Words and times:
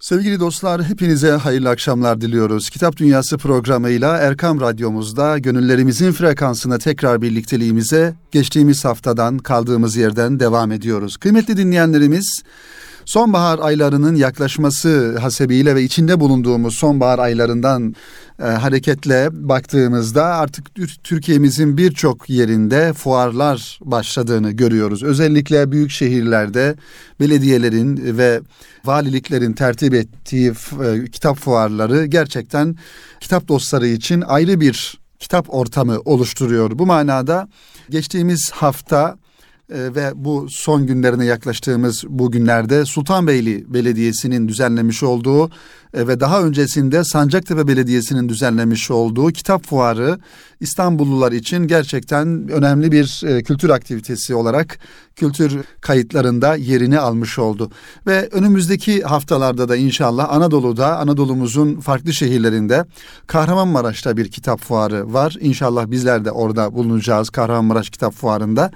Sevgili 0.00 0.40
dostlar 0.40 0.84
hepinize 0.84 1.30
hayırlı 1.30 1.68
akşamlar 1.68 2.20
diliyoruz. 2.20 2.70
Kitap 2.70 2.96
Dünyası 2.96 3.38
programıyla 3.38 4.16
Erkam 4.16 4.60
Radyomuzda 4.60 5.38
gönüllerimizin 5.38 6.12
frekansına 6.12 6.78
tekrar 6.78 7.22
birlikteliğimize 7.22 8.14
geçtiğimiz 8.32 8.84
haftadan 8.84 9.38
kaldığımız 9.38 9.96
yerden 9.96 10.40
devam 10.40 10.72
ediyoruz. 10.72 11.16
Kıymetli 11.16 11.56
dinleyenlerimiz 11.56 12.42
sonbahar 13.08 13.58
aylarının 13.58 14.14
yaklaşması 14.14 15.18
hasebiyle 15.18 15.74
ve 15.74 15.82
içinde 15.82 16.20
bulunduğumuz 16.20 16.74
sonbahar 16.74 17.18
aylarından 17.18 17.94
e, 18.38 18.42
hareketle 18.42 19.28
baktığımızda 19.32 20.24
artık 20.24 20.66
Türkiye'mizin 21.04 21.76
birçok 21.76 22.30
yerinde 22.30 22.92
fuarlar 22.92 23.78
başladığını 23.84 24.50
görüyoruz. 24.50 25.02
Özellikle 25.02 25.72
büyük 25.72 25.90
şehirlerde 25.90 26.76
belediyelerin 27.20 28.18
ve 28.18 28.40
valiliklerin 28.84 29.52
tertip 29.52 29.94
ettiği 29.94 30.52
e, 30.84 31.04
kitap 31.12 31.38
fuarları 31.38 32.06
gerçekten 32.06 32.76
kitap 33.20 33.48
dostları 33.48 33.86
için 33.86 34.20
ayrı 34.20 34.60
bir 34.60 34.98
kitap 35.18 35.54
ortamı 35.54 35.98
oluşturuyor. 36.04 36.78
Bu 36.78 36.86
manada 36.86 37.48
geçtiğimiz 37.90 38.50
hafta 38.50 39.16
e, 39.70 39.94
ve 39.94 40.12
bu 40.14 40.46
son 40.50 40.86
günlerine 40.86 41.24
yaklaştığımız 41.24 42.04
bu 42.08 42.30
günlerde 42.30 42.84
Sultanbeyli 42.84 43.74
Belediyesi'nin 43.74 44.48
düzenlemiş 44.48 45.02
olduğu 45.02 45.50
ve 45.94 46.20
daha 46.20 46.42
öncesinde 46.42 47.04
Sancaktepe 47.04 47.68
Belediyesi'nin 47.68 48.28
düzenlemiş 48.28 48.90
olduğu 48.90 49.32
kitap 49.32 49.66
fuarı 49.66 50.18
İstanbullular 50.60 51.32
için 51.32 51.66
gerçekten 51.66 52.48
önemli 52.48 52.92
bir 52.92 53.22
e, 53.26 53.42
kültür 53.42 53.70
aktivitesi 53.70 54.34
olarak 54.34 54.78
kültür 55.16 55.64
kayıtlarında 55.80 56.56
yerini 56.56 56.98
almış 56.98 57.38
oldu. 57.38 57.70
Ve 58.06 58.28
önümüzdeki 58.32 59.02
haftalarda 59.02 59.68
da 59.68 59.76
inşallah 59.76 60.32
Anadolu'da, 60.32 60.98
Anadolu'muzun 60.98 61.80
farklı 61.80 62.12
şehirlerinde 62.12 62.84
Kahramanmaraş'ta 63.26 64.16
bir 64.16 64.30
kitap 64.30 64.60
fuarı 64.60 65.12
var. 65.12 65.36
İnşallah 65.40 65.90
bizler 65.90 66.24
de 66.24 66.30
orada 66.30 66.74
bulunacağız 66.74 67.30
Kahramanmaraş 67.30 67.90
Kitap 67.90 68.14
Fuarı'nda. 68.14 68.70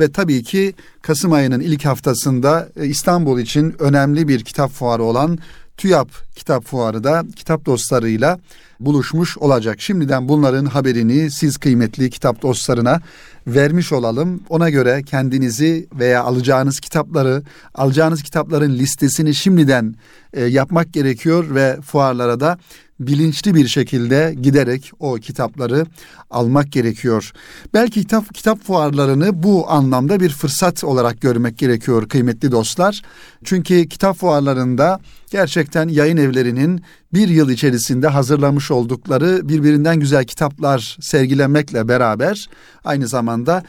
Ve 0.00 0.12
tabii 0.12 0.42
ki 0.42 0.74
Kasım 1.02 1.32
ayının 1.32 1.60
ilk 1.60 1.84
haftasında 1.84 2.68
e, 2.76 2.86
İstanbul 2.86 3.38
için 3.38 3.74
önemli 3.78 4.28
bir 4.28 4.44
kitap 4.44 4.70
fuarı 4.70 5.02
olan 5.02 5.38
TÜYAP 5.78 6.10
Kitap 6.34 6.64
Fuarı 6.64 7.04
da 7.04 7.24
kitap 7.36 7.66
dostlarıyla 7.66 8.38
buluşmuş 8.80 9.38
olacak. 9.38 9.80
Şimdiden 9.80 10.28
bunların 10.28 10.66
haberini 10.66 11.30
siz 11.30 11.56
kıymetli 11.56 12.10
kitap 12.10 12.42
dostlarına 12.42 13.00
vermiş 13.46 13.92
olalım. 13.92 14.40
Ona 14.48 14.70
göre 14.70 15.02
kendinizi 15.02 15.88
veya 15.92 16.22
alacağınız 16.22 16.80
kitapları, 16.80 17.42
alacağınız 17.74 18.22
kitapların 18.22 18.74
listesini 18.74 19.34
şimdiden 19.34 19.94
e, 20.32 20.44
yapmak 20.44 20.92
gerekiyor 20.92 21.54
ve 21.54 21.80
fuarlara 21.80 22.40
da 22.40 22.58
bilinçli 23.00 23.54
bir 23.54 23.68
şekilde 23.68 24.34
giderek 24.42 24.92
o 24.98 25.14
kitapları 25.14 25.86
almak 26.30 26.72
gerekiyor. 26.72 27.32
Belki 27.74 28.00
kitap 28.00 28.34
kitap 28.34 28.62
fuarlarını 28.62 29.42
bu 29.42 29.70
anlamda 29.70 30.20
bir 30.20 30.30
fırsat 30.30 30.84
olarak 30.84 31.20
görmek 31.20 31.58
gerekiyor 31.58 32.08
kıymetli 32.08 32.52
dostlar. 32.52 33.02
Çünkü 33.44 33.88
kitap 33.88 34.16
fuarlarında 34.16 35.00
gerçekten 35.30 35.88
yayın 35.88 36.16
evlerinin 36.16 36.82
bir 37.12 37.28
yıl 37.28 37.50
içerisinde 37.50 38.08
hazırlamış 38.08 38.70
oldukları 38.70 39.48
birbirinden 39.48 40.00
güzel 40.00 40.24
kitaplar 40.24 40.96
sergilenmekle 41.00 41.88
beraber 41.88 42.48
aynı 42.84 43.08
zamanda 43.08 43.62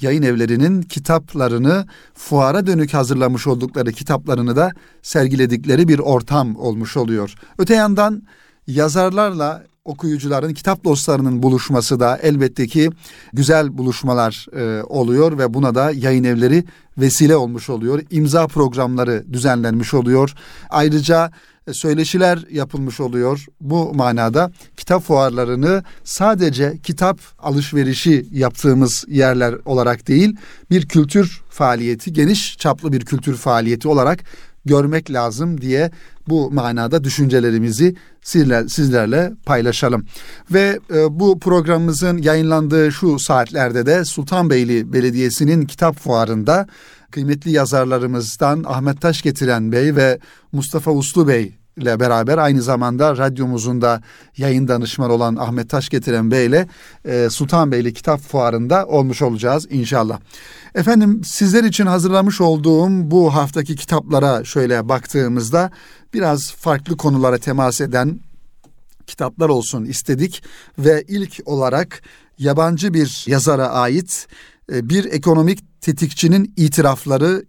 yayın 0.00 0.22
evlerinin 0.22 0.82
kitaplarını 0.82 1.86
fuara 2.14 2.66
dönük 2.66 2.94
hazırlamış 2.94 3.46
oldukları 3.46 3.92
kitaplarını 3.92 4.56
da 4.56 4.72
sergiledikleri 5.02 5.88
bir 5.88 5.98
ortam 5.98 6.56
olmuş 6.56 6.96
oluyor. 6.96 7.34
Öte 7.58 7.74
yandan 7.74 8.22
yazarlarla 8.66 9.64
okuyucuların, 9.84 10.54
kitap 10.54 10.84
dostlarının 10.84 11.42
buluşması 11.42 12.00
da 12.00 12.16
elbette 12.22 12.66
ki 12.66 12.90
güzel 13.32 13.78
buluşmalar 13.78 14.46
e, 14.56 14.82
oluyor 14.82 15.38
ve 15.38 15.54
buna 15.54 15.74
da 15.74 15.90
yayın 15.90 16.24
evleri 16.24 16.64
vesile 16.98 17.36
olmuş 17.36 17.70
oluyor. 17.70 18.02
İmza 18.10 18.46
programları 18.46 19.24
düzenlenmiş 19.32 19.94
oluyor. 19.94 20.34
Ayrıca 20.70 21.30
e, 21.66 21.72
söyleşiler 21.72 22.44
yapılmış 22.50 23.00
oluyor. 23.00 23.46
Bu 23.60 23.94
manada 23.94 24.50
kitap 24.76 25.02
fuarlarını 25.02 25.82
sadece 26.04 26.78
kitap 26.82 27.18
alışverişi 27.38 28.26
yaptığımız 28.32 29.04
yerler 29.08 29.54
olarak 29.64 30.08
değil, 30.08 30.36
bir 30.70 30.88
kültür 30.88 31.42
faaliyeti, 31.50 32.12
geniş 32.12 32.58
çaplı 32.58 32.92
bir 32.92 33.04
kültür 33.04 33.36
faaliyeti 33.36 33.88
olarak 33.88 34.24
görmek 34.64 35.12
lazım 35.12 35.60
diye 35.60 35.90
bu 36.28 36.50
manada 36.50 37.04
düşüncelerimizi 37.04 37.96
sizler, 38.22 38.68
sizlerle 38.68 39.32
paylaşalım. 39.46 40.06
Ve 40.50 40.78
e, 40.94 41.20
bu 41.20 41.38
programımızın 41.38 42.18
yayınlandığı 42.18 42.92
şu 42.92 43.18
saatlerde 43.18 43.86
de 43.86 44.04
Sultanbeyli 44.04 44.92
Belediyesi'nin 44.92 45.66
kitap 45.66 45.98
fuarında 45.98 46.66
kıymetli 47.10 47.50
yazarlarımızdan 47.50 48.64
Ahmet 48.66 49.00
Taş 49.00 49.22
getiren 49.22 49.72
Bey 49.72 49.96
ve 49.96 50.18
Mustafa 50.52 50.90
Uslu 50.90 51.28
Bey 51.28 51.61
ile 51.76 52.00
beraber 52.00 52.38
aynı 52.38 52.62
zamanda 52.62 53.16
radyomuzun 53.16 53.80
da 53.80 54.02
yayın 54.36 54.68
danışmanı 54.68 55.12
olan 55.12 55.36
Ahmet 55.36 55.70
Taş 55.70 55.88
getiren 55.88 56.30
Bey 56.30 56.46
ile 56.46 56.68
e, 57.04 57.28
Sultanbeyli 57.30 57.94
Kitap 57.94 58.20
Fuarı'nda 58.20 58.86
olmuş 58.86 59.22
olacağız 59.22 59.66
inşallah. 59.70 60.20
Efendim 60.74 61.24
sizler 61.24 61.64
için 61.64 61.86
hazırlamış 61.86 62.40
olduğum 62.40 63.10
bu 63.10 63.34
haftaki 63.34 63.76
kitaplara 63.76 64.44
şöyle 64.44 64.88
baktığımızda 64.88 65.70
biraz 66.14 66.52
farklı 66.52 66.96
konulara 66.96 67.38
temas 67.38 67.80
eden 67.80 68.20
kitaplar 69.06 69.48
olsun 69.48 69.84
istedik 69.84 70.42
ve 70.78 71.04
ilk 71.08 71.40
olarak 71.44 72.02
yabancı 72.38 72.94
bir 72.94 73.24
yazara 73.26 73.68
ait 73.68 74.26
e, 74.72 74.88
bir 74.88 75.04
ekonomik 75.04 75.80
tetikçinin 75.80 76.54
itirafları 76.56 77.44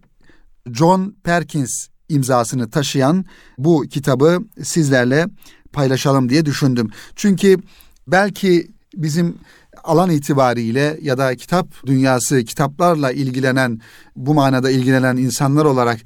John 0.72 1.16
Perkins 1.24 1.88
imzasını 2.10 2.70
taşıyan 2.70 3.26
bu 3.58 3.82
kitabı 3.82 4.40
sizlerle 4.64 5.28
paylaşalım 5.74 6.30
diye 6.30 6.46
düşündüm. 6.46 6.90
Çünkü 7.16 7.58
belki 8.08 8.68
bizim 8.96 9.36
alan 9.84 10.10
itibariyle 10.10 11.00
ya 11.02 11.18
da 11.18 11.36
kitap 11.36 11.68
dünyası, 11.86 12.44
kitaplarla 12.44 13.12
ilgilenen, 13.12 13.82
bu 14.16 14.34
manada 14.34 14.72
ilgilenen 14.72 15.18
insanlar 15.18 15.66
olarak 15.66 16.00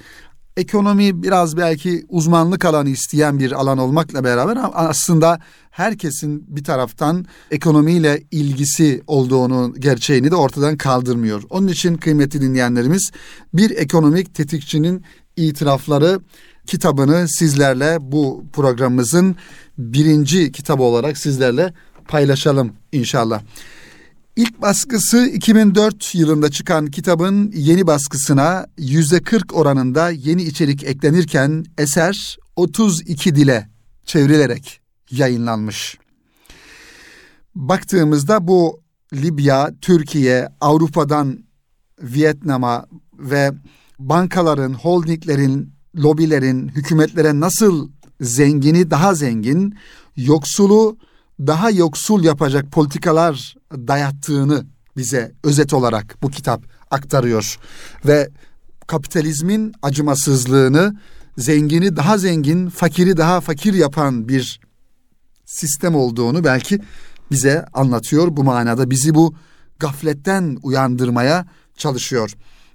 ekonomi 0.57 1.23
biraz 1.23 1.57
belki 1.57 2.05
uzmanlık 2.09 2.65
alanı 2.65 2.89
isteyen 2.89 3.39
bir 3.39 3.51
alan 3.51 3.77
olmakla 3.77 4.23
beraber 4.23 4.57
aslında 4.73 5.39
herkesin 5.71 6.45
bir 6.47 6.63
taraftan 6.63 7.25
ekonomiyle 7.51 8.23
ilgisi 8.31 9.01
olduğunu 9.07 9.73
gerçeğini 9.79 10.31
de 10.31 10.35
ortadan 10.35 10.77
kaldırmıyor. 10.77 11.43
Onun 11.49 11.67
için 11.67 11.97
kıymetli 11.97 12.41
dinleyenlerimiz 12.41 13.11
bir 13.53 13.71
ekonomik 13.71 14.35
tetikçinin 14.35 15.03
itirafları 15.37 16.19
kitabını 16.67 17.27
sizlerle 17.27 17.97
bu 18.01 18.45
programımızın 18.53 19.35
birinci 19.77 20.51
kitabı 20.51 20.83
olarak 20.83 21.17
sizlerle 21.17 21.73
paylaşalım 22.07 22.73
inşallah. 22.91 23.41
İlk 24.35 24.61
baskısı 24.61 25.25
2004 25.25 26.15
yılında 26.15 26.51
çıkan 26.51 26.87
kitabın 26.87 27.51
yeni 27.55 27.87
baskısına 27.87 28.65
yüzde 28.77 29.19
40 29.19 29.55
oranında 29.55 30.09
yeni 30.09 30.43
içerik 30.43 30.83
eklenirken 30.83 31.65
eser 31.77 32.37
32 32.55 33.35
dile 33.35 33.69
çevrilerek 34.05 34.81
yayınlanmış. 35.11 35.97
Baktığımızda 37.55 38.47
bu 38.47 38.81
Libya, 39.13 39.71
Türkiye, 39.81 40.49
Avrupa'dan 40.61 41.39
Vietnam'a 42.01 42.85
ve 43.19 43.51
bankaların, 43.99 44.73
holdinglerin, 44.73 45.73
lobilerin, 45.95 46.67
hükümetlere 46.67 47.39
nasıl 47.39 47.89
zengini 48.21 48.91
daha 48.91 49.15
zengin, 49.15 49.75
yoksulu 50.15 50.97
daha 51.39 51.71
yoksul 51.71 52.23
yapacak 52.23 52.71
politikalar 52.71 53.55
dayattığını 53.71 54.65
bize 54.97 55.31
özet 55.43 55.73
olarak 55.73 56.17
bu 56.21 56.29
kitap 56.29 56.63
aktarıyor 56.91 57.59
ve 58.05 58.29
kapitalizmin 58.87 59.73
acımasızlığını 59.81 60.97
zengini 61.37 61.95
daha 61.95 62.17
zengin, 62.17 62.69
fakiri 62.69 63.17
daha 63.17 63.41
fakir 63.41 63.73
yapan 63.73 64.27
bir 64.27 64.59
sistem 65.45 65.95
olduğunu 65.95 66.43
belki 66.43 66.79
bize 67.31 67.65
anlatıyor. 67.73 68.37
Bu 68.37 68.43
manada 68.43 68.89
bizi 68.89 69.15
bu 69.15 69.35
gafletten 69.79 70.57
uyandırmaya 70.63 71.45
çalışıyor. 71.77 72.33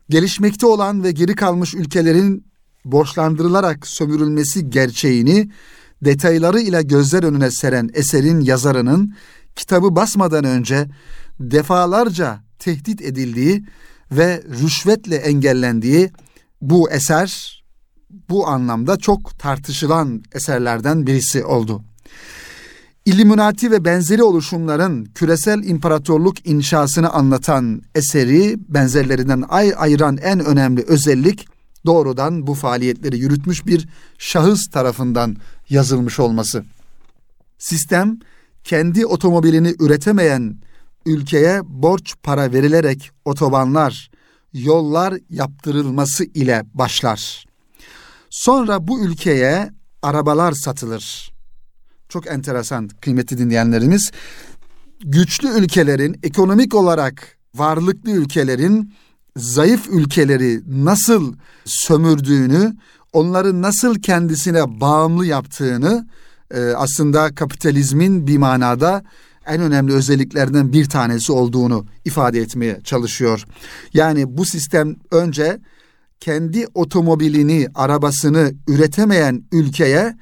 Gelişmekte 0.09 0.67
olan 0.67 1.05
ve 1.05 1.13
geri 1.13 1.35
kalmış 1.35 1.75
ülkelerin 1.75 2.47
borçlandırılarak 2.85 3.87
sömürülmesi 3.87 4.71
gerçeğini 4.71 5.51
detayları 6.05 6.61
ile 6.61 6.83
gözler 6.83 7.23
önüne 7.23 7.51
seren 7.51 7.91
eserin 7.95 8.41
yazarının 8.41 9.15
kitabı 9.57 9.97
basmadan 9.97 10.45
önce 10.45 10.89
defalarca 11.41 12.41
tehdit 12.59 13.03
edildiği 13.03 13.65
ve 14.13 14.43
rüşvetle 14.63 15.17
engellendiği 15.17 16.11
bu 16.61 16.91
eser 16.91 17.63
bu 18.29 18.47
anlamda 18.47 18.97
çok 18.97 19.39
tartışılan 19.39 20.23
eserlerden 20.35 21.07
birisi 21.07 21.45
oldu. 21.45 21.85
İlluminati 23.05 23.71
ve 23.71 23.85
benzeri 23.85 24.23
oluşumların 24.23 25.05
küresel 25.05 25.65
imparatorluk 25.65 26.47
inşasını 26.47 27.11
anlatan 27.11 27.83
eseri 27.95 28.57
benzerlerinden 28.69 29.45
ay 29.49 29.75
ayıran 29.77 30.17
en 30.17 30.41
önemli 30.41 30.83
özellik 30.83 31.49
doğrudan 31.87 32.47
bu 32.47 32.55
faaliyetleri 32.55 33.19
yürütmüş 33.19 33.67
bir 33.67 33.89
şahıs 34.19 34.71
tarafından 34.71 35.37
yazılmış 35.71 36.21
olması. 36.21 36.65
Sistem 37.59 38.19
kendi 38.65 39.07
otomobilini 39.07 39.75
üretemeyen 39.81 40.57
ülkeye 41.07 41.61
borç 41.65 42.15
para 42.23 42.53
verilerek 42.53 43.11
otobanlar, 43.25 44.11
yollar 44.53 45.15
yaptırılması 45.31 46.25
ile 46.25 46.65
başlar. 46.75 47.45
Sonra 48.31 48.89
bu 48.89 49.01
ülkeye 49.01 49.71
arabalar 50.03 50.53
satılır. 50.53 51.32
Çok 52.13 52.27
enteresan 52.27 52.89
kıymetli 53.01 53.39
dinleyenlerimiz. 53.39 54.11
Güçlü 55.05 55.49
ülkelerin 55.49 56.21
ekonomik 56.23 56.75
olarak 56.75 57.39
varlıklı 57.55 58.11
ülkelerin 58.11 58.95
zayıf 59.37 59.89
ülkeleri 59.89 60.61
nasıl 60.85 61.35
sömürdüğünü, 61.65 62.77
onları 63.13 63.63
nasıl 63.63 63.95
kendisine 63.95 64.81
bağımlı 64.81 65.27
yaptığını 65.27 66.07
e, 66.55 66.61
aslında 66.61 67.35
kapitalizmin 67.35 68.27
bir 68.27 68.39
manada 68.39 69.03
en 69.47 69.61
önemli 69.61 69.93
özelliklerden 69.93 70.73
bir 70.73 70.89
tanesi 70.89 71.33
olduğunu 71.33 71.87
ifade 72.05 72.41
etmeye 72.41 72.81
çalışıyor. 72.85 73.45
Yani 73.95 74.37
bu 74.37 74.45
sistem 74.45 74.97
önce 75.11 75.61
kendi 76.21 76.67
otomobilini, 76.75 77.69
arabasını 77.75 78.53
üretemeyen 78.69 79.45
ülkeye 79.53 80.17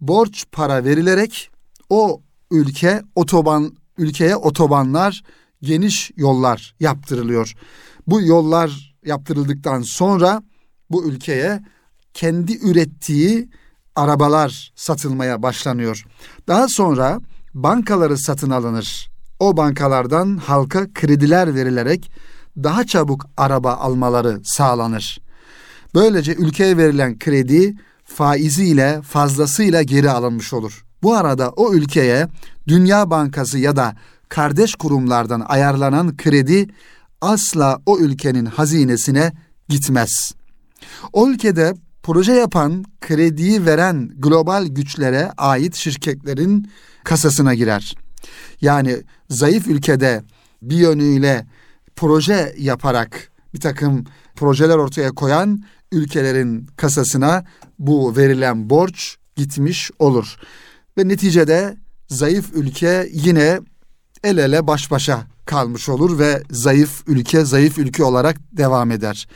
borç 0.00 0.44
para 0.52 0.84
verilerek 0.84 1.50
o 1.90 2.22
ülke 2.50 3.02
otoban 3.14 3.76
ülkeye 3.98 4.36
otobanlar, 4.36 5.22
geniş 5.62 6.10
yollar 6.16 6.74
yaptırılıyor. 6.80 7.54
Bu 8.06 8.22
yollar 8.22 8.96
yaptırıldıktan 9.04 9.82
sonra 9.82 10.42
bu 10.90 11.04
ülkeye 11.04 11.64
kendi 12.14 12.58
ürettiği 12.58 13.48
arabalar 13.96 14.72
satılmaya 14.74 15.42
başlanıyor. 15.42 16.06
Daha 16.48 16.68
sonra 16.68 17.20
bankaları 17.54 18.18
satın 18.18 18.50
alınır. 18.50 19.10
O 19.40 19.56
bankalardan 19.56 20.36
halka 20.36 20.92
krediler 20.92 21.54
verilerek 21.54 22.10
daha 22.56 22.86
çabuk 22.86 23.26
araba 23.36 23.74
almaları 23.74 24.40
sağlanır. 24.44 25.20
Böylece 25.94 26.34
ülkeye 26.34 26.76
verilen 26.76 27.18
kredi 27.18 27.74
faiziyle 28.08 29.02
fazlasıyla 29.02 29.82
geri 29.82 30.10
alınmış 30.10 30.52
olur. 30.52 30.84
Bu 31.02 31.14
arada 31.14 31.50
o 31.50 31.74
ülkeye 31.74 32.28
Dünya 32.68 33.10
Bankası 33.10 33.58
ya 33.58 33.76
da 33.76 33.96
kardeş 34.28 34.74
kurumlardan 34.74 35.44
ayarlanan 35.46 36.16
kredi 36.16 36.66
asla 37.20 37.80
o 37.86 37.98
ülkenin 37.98 38.46
hazinesine 38.46 39.32
gitmez. 39.68 40.32
O 41.12 41.28
ülkede 41.28 41.74
proje 42.02 42.32
yapan, 42.32 42.84
krediyi 43.00 43.66
veren 43.66 44.10
global 44.16 44.66
güçlere 44.66 45.30
ait 45.36 45.74
şirketlerin 45.74 46.70
kasasına 47.04 47.54
girer. 47.54 47.94
Yani 48.60 48.96
zayıf 49.30 49.66
ülkede 49.66 50.22
bir 50.62 50.76
yönüyle 50.76 51.46
proje 51.96 52.54
yaparak 52.58 53.30
bir 53.54 53.60
takım 53.60 54.04
projeler 54.36 54.76
ortaya 54.76 55.10
koyan 55.10 55.62
ülkelerin 55.92 56.66
kasasına 56.76 57.44
bu 57.78 58.16
verilen 58.16 58.70
borç 58.70 59.16
gitmiş 59.36 59.90
olur. 59.98 60.36
Ve 60.98 61.08
neticede 61.08 61.76
zayıf 62.08 62.54
ülke 62.54 63.08
yine 63.12 63.60
el 64.24 64.36
ele 64.36 64.66
baş 64.66 64.90
başa 64.90 65.26
kalmış 65.46 65.88
olur 65.88 66.18
ve 66.18 66.42
zayıf 66.50 67.02
ülke 67.06 67.44
zayıf 67.44 67.78
ülke 67.78 68.04
olarak 68.04 68.36
devam 68.52 68.90
eder. 68.90 69.28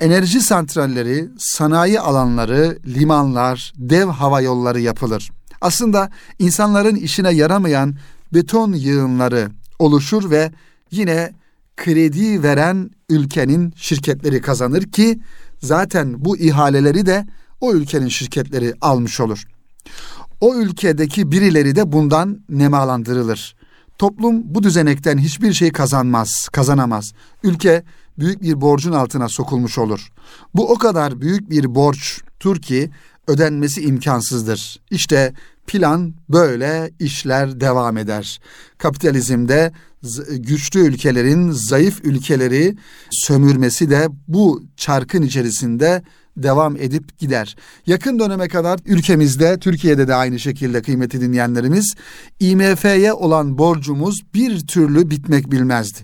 Enerji 0.00 0.40
santralleri, 0.40 1.28
sanayi 1.38 2.00
alanları, 2.00 2.78
limanlar, 2.86 3.72
dev 3.76 4.06
hava 4.06 4.40
yolları 4.40 4.80
yapılır. 4.80 5.30
Aslında 5.60 6.10
insanların 6.38 6.94
işine 6.94 7.30
yaramayan 7.30 7.96
beton 8.34 8.72
yığınları 8.72 9.50
oluşur 9.78 10.30
ve 10.30 10.52
yine 10.90 11.32
kredi 11.76 12.42
veren 12.42 12.90
ülkenin 13.08 13.72
şirketleri 13.76 14.40
kazanır 14.40 14.82
ki 14.82 15.20
zaten 15.62 16.24
bu 16.24 16.36
ihaleleri 16.36 17.06
de 17.06 17.26
o 17.60 17.72
ülkenin 17.72 18.08
şirketleri 18.08 18.74
almış 18.80 19.20
olur. 19.20 19.44
O 20.40 20.54
ülkedeki 20.54 21.32
birileri 21.32 21.76
de 21.76 21.92
bundan 21.92 22.40
nemalandırılır. 22.48 23.56
Toplum 23.98 24.54
bu 24.54 24.62
düzenekten 24.62 25.18
hiçbir 25.18 25.52
şey 25.52 25.72
kazanmaz, 25.72 26.48
kazanamaz. 26.52 27.12
Ülke 27.42 27.82
büyük 28.18 28.42
bir 28.42 28.60
borcun 28.60 28.92
altına 28.92 29.28
sokulmuş 29.28 29.78
olur. 29.78 30.12
Bu 30.54 30.72
o 30.72 30.78
kadar 30.78 31.20
büyük 31.20 31.50
bir 31.50 31.74
borçtur 31.74 32.56
ki 32.56 32.90
ödenmesi 33.26 33.82
imkansızdır. 33.82 34.80
İşte 34.90 35.32
plan 35.66 36.14
böyle 36.28 36.90
işler 36.98 37.60
devam 37.60 37.96
eder. 37.96 38.40
Kapitalizmde 38.78 39.72
güçlü 40.30 40.80
ülkelerin 40.80 41.50
zayıf 41.50 42.04
ülkeleri 42.04 42.76
sömürmesi 43.10 43.90
de 43.90 44.08
bu 44.28 44.62
çarkın 44.76 45.22
içerisinde 45.22 46.02
devam 46.36 46.76
edip 46.76 47.18
gider. 47.18 47.56
Yakın 47.86 48.18
döneme 48.18 48.48
kadar 48.48 48.80
ülkemizde, 48.86 49.58
Türkiye'de 49.58 50.08
de 50.08 50.14
aynı 50.14 50.38
şekilde 50.38 50.82
kıymeti 50.82 51.20
dinleyenlerimiz 51.20 51.94
IMF'ye 52.40 53.12
olan 53.12 53.58
borcumuz 53.58 54.22
bir 54.34 54.66
türlü 54.66 55.10
bitmek 55.10 55.50
bilmezdi. 55.50 55.98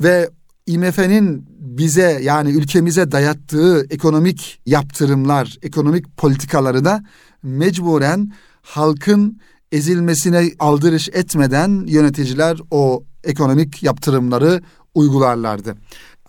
Ve 0.00 0.30
IMF'nin 0.66 1.46
bize 1.58 2.20
yani 2.22 2.50
ülkemize 2.50 3.12
dayattığı 3.12 3.86
ekonomik 3.90 4.60
yaptırımlar, 4.66 5.58
ekonomik 5.62 6.16
politikaları 6.16 6.84
da 6.84 7.04
mecburen 7.42 8.32
halkın 8.62 9.40
ezilmesine 9.72 10.50
aldırış 10.58 11.08
etmeden 11.08 11.84
yöneticiler 11.86 12.58
o 12.70 13.04
ekonomik 13.24 13.82
yaptırımları 13.82 14.60
uygularlardı. 14.94 15.74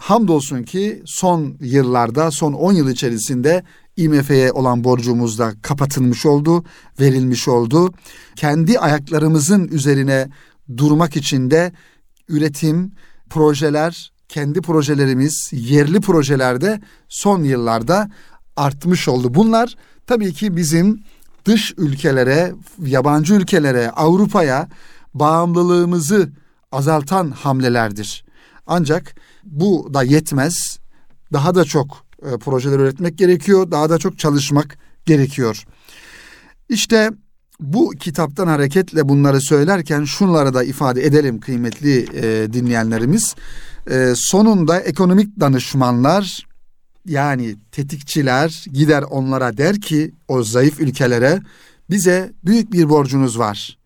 Hamdolsun 0.01 0.63
ki 0.63 1.01
son 1.06 1.57
yıllarda, 1.59 2.31
son 2.31 2.53
10 2.53 2.74
yıl 2.74 2.89
içerisinde 2.89 3.63
IMF'ye 3.98 4.51
olan 4.51 4.83
borcumuz 4.83 5.39
da 5.39 5.53
kapatılmış 5.62 6.25
oldu, 6.25 6.63
verilmiş 7.00 7.48
oldu. 7.48 7.94
Kendi 8.35 8.80
ayaklarımızın 8.80 9.68
üzerine 9.68 10.30
durmak 10.78 11.18
için 11.18 11.52
de 11.52 11.71
üretim, 12.30 12.92
projeler, 13.30 14.11
kendi 14.30 14.61
projelerimiz, 14.61 15.49
yerli 15.54 16.02
projelerde 16.02 16.81
son 17.09 17.44
yıllarda 17.44 18.11
artmış 18.56 19.07
oldu. 19.07 19.33
Bunlar 19.33 19.75
tabii 20.07 20.33
ki 20.33 20.56
bizim 20.56 21.04
dış 21.45 21.73
ülkelere, 21.78 22.54
yabancı 22.85 23.33
ülkelere, 23.33 23.90
Avrupa'ya 23.90 24.68
bağımlılığımızı 25.14 26.30
azaltan 26.71 27.31
hamlelerdir. 27.31 28.23
Ancak 28.68 29.16
bu 29.44 29.90
da 29.94 30.04
yetmez. 30.04 30.80
Daha 31.33 31.56
da 31.56 31.66
çok 31.66 32.06
e, 32.26 32.38
projeler 32.38 32.80
üretmek 32.80 33.18
gerekiyor. 33.18 33.71
Daha 33.71 33.90
da 33.90 33.98
çok 33.98 34.19
çalışmak 34.19 34.78
gerekiyor. 35.06 35.66
İşte 36.69 37.12
bu 37.60 37.90
kitaptan 37.90 38.48
hareketle 38.48 39.10
bunları 39.10 39.42
söylerken 39.42 40.04
şunları 40.04 40.54
da 40.54 40.64
ifade 40.64 41.06
edelim 41.06 41.40
kıymetli 41.40 42.07
e, 42.14 42.54
dinleyenlerimiz. 42.54 43.36
E, 43.90 44.14
sonunda 44.16 44.80
ekonomik 44.80 45.40
danışmanlar 45.40 46.48
yani 47.06 47.56
tetikçiler 47.71 48.66
gider 48.74 49.04
onlara 49.04 49.57
der 49.57 49.81
ki 49.81 50.12
o 50.28 50.44
zayıf 50.44 50.80
ülkelere 50.80 51.42
bize 51.90 52.33
büyük 52.45 52.71
bir 52.71 52.90
borcunuz 52.90 53.40
var 53.40 53.78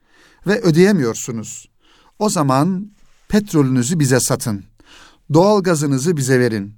ve 0.48 0.62
ödeyemiyorsunuz. 0.62 1.70
O 2.20 2.30
zaman 2.30 2.92
petrolünüzü 3.28 4.00
bize 4.00 4.20
satın. 4.20 4.64
Doğal 5.34 5.63
gazınızı 5.63 6.17
bize 6.17 6.39
verin. 6.39 6.74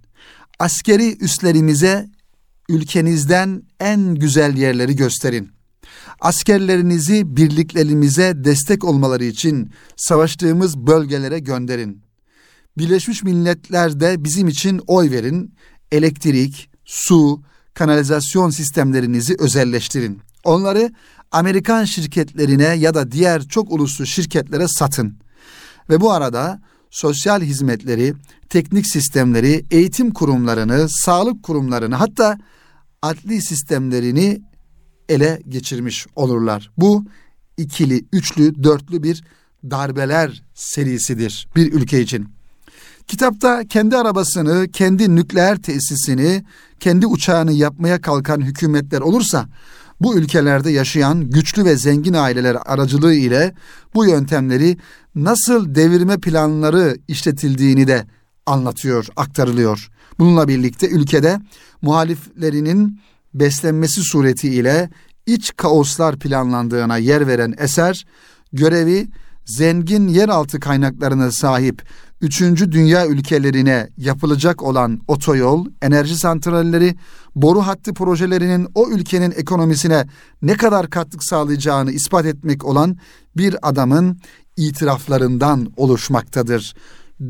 Askeri 0.59 1.17
üslerimize 1.17 2.09
ülkenizden 2.69 3.63
en 3.79 4.15
güzel 4.15 4.57
yerleri 4.57 4.95
gösterin. 4.95 5.51
Askerlerinizi 6.21 7.37
birliklerimize 7.37 8.33
destek 8.35 8.83
olmaları 8.83 9.23
için 9.23 9.71
savaştığımız 9.95 10.77
bölgelere 10.77 11.39
gönderin. 11.39 12.01
Birleşmiş 12.77 13.23
Milletler'de 13.23 14.23
bizim 14.23 14.47
için 14.47 14.81
oy 14.87 15.11
verin. 15.11 15.53
Elektrik, 15.91 16.69
su, 16.85 17.41
kanalizasyon 17.73 18.49
sistemlerinizi 18.49 19.35
özelleştirin. 19.39 20.21
Onları 20.43 20.91
Amerikan 21.31 21.85
şirketlerine 21.85 22.63
ya 22.63 22.93
da 22.93 23.11
diğer 23.11 23.47
çok 23.47 23.71
uluslu 23.71 24.05
şirketlere 24.05 24.67
satın. 24.67 25.19
Ve 25.89 26.01
bu 26.01 26.11
arada 26.11 26.61
sosyal 26.91 27.41
hizmetleri, 27.41 28.13
teknik 28.49 28.87
sistemleri, 28.87 29.65
eğitim 29.71 30.11
kurumlarını, 30.11 30.89
sağlık 30.89 31.43
kurumlarını 31.43 31.95
hatta 31.95 32.37
adli 33.01 33.41
sistemlerini 33.41 34.41
ele 35.09 35.41
geçirmiş 35.49 36.07
olurlar. 36.15 36.71
Bu 36.77 37.05
ikili, 37.57 38.05
üçlü, 38.13 38.63
dörtlü 38.63 39.03
bir 39.03 39.23
darbeler 39.63 40.43
serisidir 40.53 41.47
bir 41.55 41.73
ülke 41.73 42.01
için. 42.01 42.27
Kitapta 43.07 43.63
kendi 43.67 43.97
arabasını, 43.97 44.67
kendi 44.71 45.15
nükleer 45.15 45.57
tesisini, 45.57 46.43
kendi 46.79 47.07
uçağını 47.07 47.51
yapmaya 47.51 48.01
kalkan 48.01 48.41
hükümetler 48.41 49.01
olursa 49.01 49.49
bu 50.01 50.15
ülkelerde 50.15 50.71
yaşayan 50.71 51.29
güçlü 51.29 51.65
ve 51.65 51.75
zengin 51.75 52.13
aileler 52.13 52.57
aracılığı 52.65 53.13
ile 53.13 53.53
bu 53.93 54.05
yöntemleri 54.05 54.77
nasıl 55.17 55.75
devirme 55.75 56.17
planları 56.17 56.97
işletildiğini 57.07 57.87
de 57.87 58.05
anlatıyor, 58.45 59.07
aktarılıyor. 59.15 59.89
Bununla 60.19 60.47
birlikte 60.47 60.89
ülkede 60.89 61.39
muhaliflerinin 61.81 62.99
beslenmesi 63.33 64.01
suretiyle 64.01 64.89
iç 65.25 65.53
kaoslar 65.57 66.19
planlandığına 66.19 66.97
yer 66.97 67.27
veren 67.27 67.53
eser, 67.57 68.05
görevi 68.53 69.07
zengin 69.45 70.07
yeraltı 70.07 70.59
kaynaklarına 70.59 71.31
sahip 71.31 71.83
üçüncü 72.21 72.71
dünya 72.71 73.07
ülkelerine 73.07 73.89
yapılacak 73.97 74.63
olan 74.63 75.01
otoyol, 75.07 75.65
enerji 75.81 76.15
santralleri, 76.15 76.95
boru 77.35 77.61
hattı 77.61 77.93
projelerinin 77.93 78.67
o 78.75 78.89
ülkenin 78.89 79.31
ekonomisine 79.31 80.07
ne 80.41 80.57
kadar 80.57 80.89
katkı 80.89 81.25
sağlayacağını 81.25 81.91
ispat 81.91 82.25
etmek 82.25 82.65
olan 82.65 82.97
bir 83.37 83.69
adamın 83.69 84.19
itiraflarından 84.57 85.73
oluşmaktadır. 85.77 86.73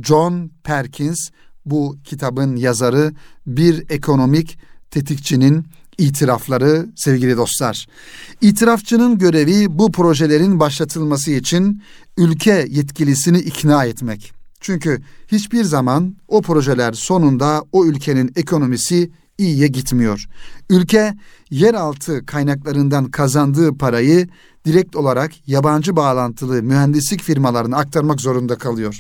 John 0.04 0.52
Perkins 0.64 1.30
bu 1.66 1.98
kitabın 2.04 2.56
yazarı 2.56 3.14
bir 3.48 3.86
ekonomik 3.90 4.58
tetikçinin 4.92 5.66
itirafları 5.98 6.88
sevgili 6.96 7.38
dostlar. 7.38 7.88
İtirafçının 8.42 9.18
görevi 9.18 9.80
bu 9.80 9.92
projelerin 9.92 10.60
başlatılması 10.60 11.32
için 11.32 11.82
ülke 12.18 12.66
yetkilisini 12.70 13.40
ikna 13.40 13.86
etmek. 13.86 14.34
Çünkü 14.60 15.02
hiçbir 15.28 15.64
zaman 15.64 16.16
o 16.28 16.42
projeler 16.42 16.94
sonunda 16.94 17.64
o 17.72 17.86
ülkenin 17.86 18.32
ekonomisi 18.36 19.12
iyiye 19.38 19.68
gitmiyor. 19.68 20.26
Ülke 20.70 21.14
yeraltı 21.50 22.26
kaynaklarından 22.26 23.06
kazandığı 23.12 23.78
parayı 23.78 24.28
direkt 24.68 24.96
olarak 24.96 25.32
yabancı 25.48 25.96
bağlantılı 25.96 26.64
mühendislik 26.64 27.22
firmalarına 27.22 27.78
aktarmak 27.78 28.22
zorunda 28.22 28.58
kalıyor. 28.58 29.00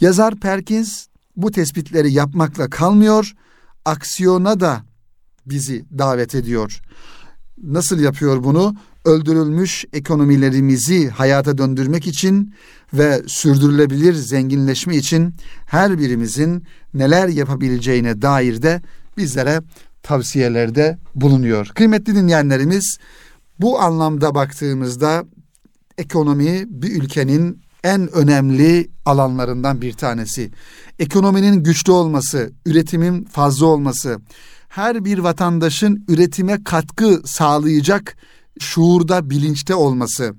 Yazar 0.00 0.36
Perkins 0.36 1.06
bu 1.36 1.50
tespitleri 1.50 2.12
yapmakla 2.12 2.70
kalmıyor, 2.70 3.34
aksiyona 3.84 4.60
da 4.60 4.82
bizi 5.46 5.84
davet 5.98 6.34
ediyor. 6.34 6.80
Nasıl 7.62 8.00
yapıyor 8.00 8.44
bunu? 8.44 8.76
Öldürülmüş 9.04 9.84
ekonomilerimizi 9.92 11.08
hayata 11.08 11.58
döndürmek 11.58 12.06
için 12.06 12.54
ve 12.94 13.22
sürdürülebilir 13.26 14.14
zenginleşme 14.14 14.96
için 14.96 15.34
her 15.66 15.98
birimizin 15.98 16.64
neler 16.94 17.28
yapabileceğine 17.28 18.22
dair 18.22 18.62
de 18.62 18.82
bizlere 19.16 19.62
tavsiyelerde 20.02 20.98
bulunuyor. 21.14 21.66
Kıymetli 21.66 22.14
dinleyenlerimiz 22.14 22.98
bu 23.60 23.80
anlamda 23.80 24.34
baktığımızda 24.34 25.24
ekonomi 25.98 26.64
bir 26.68 27.02
ülkenin 27.02 27.64
en 27.84 28.12
önemli 28.14 28.90
alanlarından 29.04 29.82
bir 29.82 29.92
tanesi. 29.92 30.50
Ekonominin 30.98 31.62
güçlü 31.62 31.92
olması, 31.92 32.52
üretimin 32.66 33.24
fazla 33.24 33.66
olması, 33.66 34.20
her 34.68 35.04
bir 35.04 35.18
vatandaşın 35.18 36.04
üretime 36.08 36.64
katkı 36.64 37.22
sağlayacak 37.24 38.16
şuurda, 38.60 39.30
bilinçte 39.30 39.74
olması, 39.74 40.34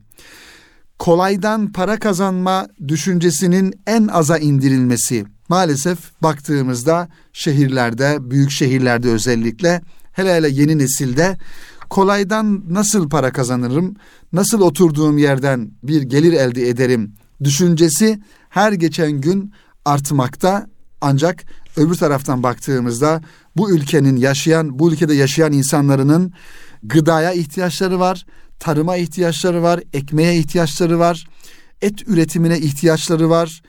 kolaydan 0.99 1.71
para 1.71 1.99
kazanma 1.99 2.67
düşüncesinin 2.87 3.73
en 3.87 4.07
aza 4.07 4.37
indirilmesi. 4.37 5.25
Maalesef 5.49 6.21
baktığımızda 6.23 7.09
şehirlerde, 7.33 8.17
büyük 8.31 8.51
şehirlerde 8.51 9.09
özellikle 9.09 9.81
hele 10.11 10.35
hele 10.35 10.49
yeni 10.49 10.77
nesilde 10.77 11.37
kolaydan 11.89 12.63
nasıl 12.69 13.09
para 13.09 13.31
kazanırım, 13.31 13.95
nasıl 14.33 14.61
oturduğum 14.61 15.17
yerden 15.17 15.71
bir 15.83 16.01
gelir 16.01 16.33
elde 16.33 16.69
ederim 16.69 17.13
düşüncesi 17.43 18.19
her 18.49 18.71
geçen 18.71 19.11
gün 19.11 19.53
artmakta 19.85 20.67
ancak 21.01 21.43
öbür 21.77 21.95
taraftan 21.95 22.43
baktığımızda 22.43 23.21
bu 23.57 23.71
ülkenin 23.71 24.15
yaşayan, 24.15 24.79
bu 24.79 24.91
ülkede 24.91 25.13
yaşayan 25.13 25.51
insanların 25.51 26.33
gıdaya 26.83 27.33
ihtiyaçları 27.33 27.99
var, 27.99 28.25
tarıma 28.59 28.97
ihtiyaçları 28.97 29.63
var, 29.63 29.79
ekmeğe 29.93 30.37
ihtiyaçları 30.37 30.99
var, 30.99 31.27
et 31.81 32.07
üretimine 32.07 32.59
ihtiyaçları 32.59 33.29
var. 33.29 33.61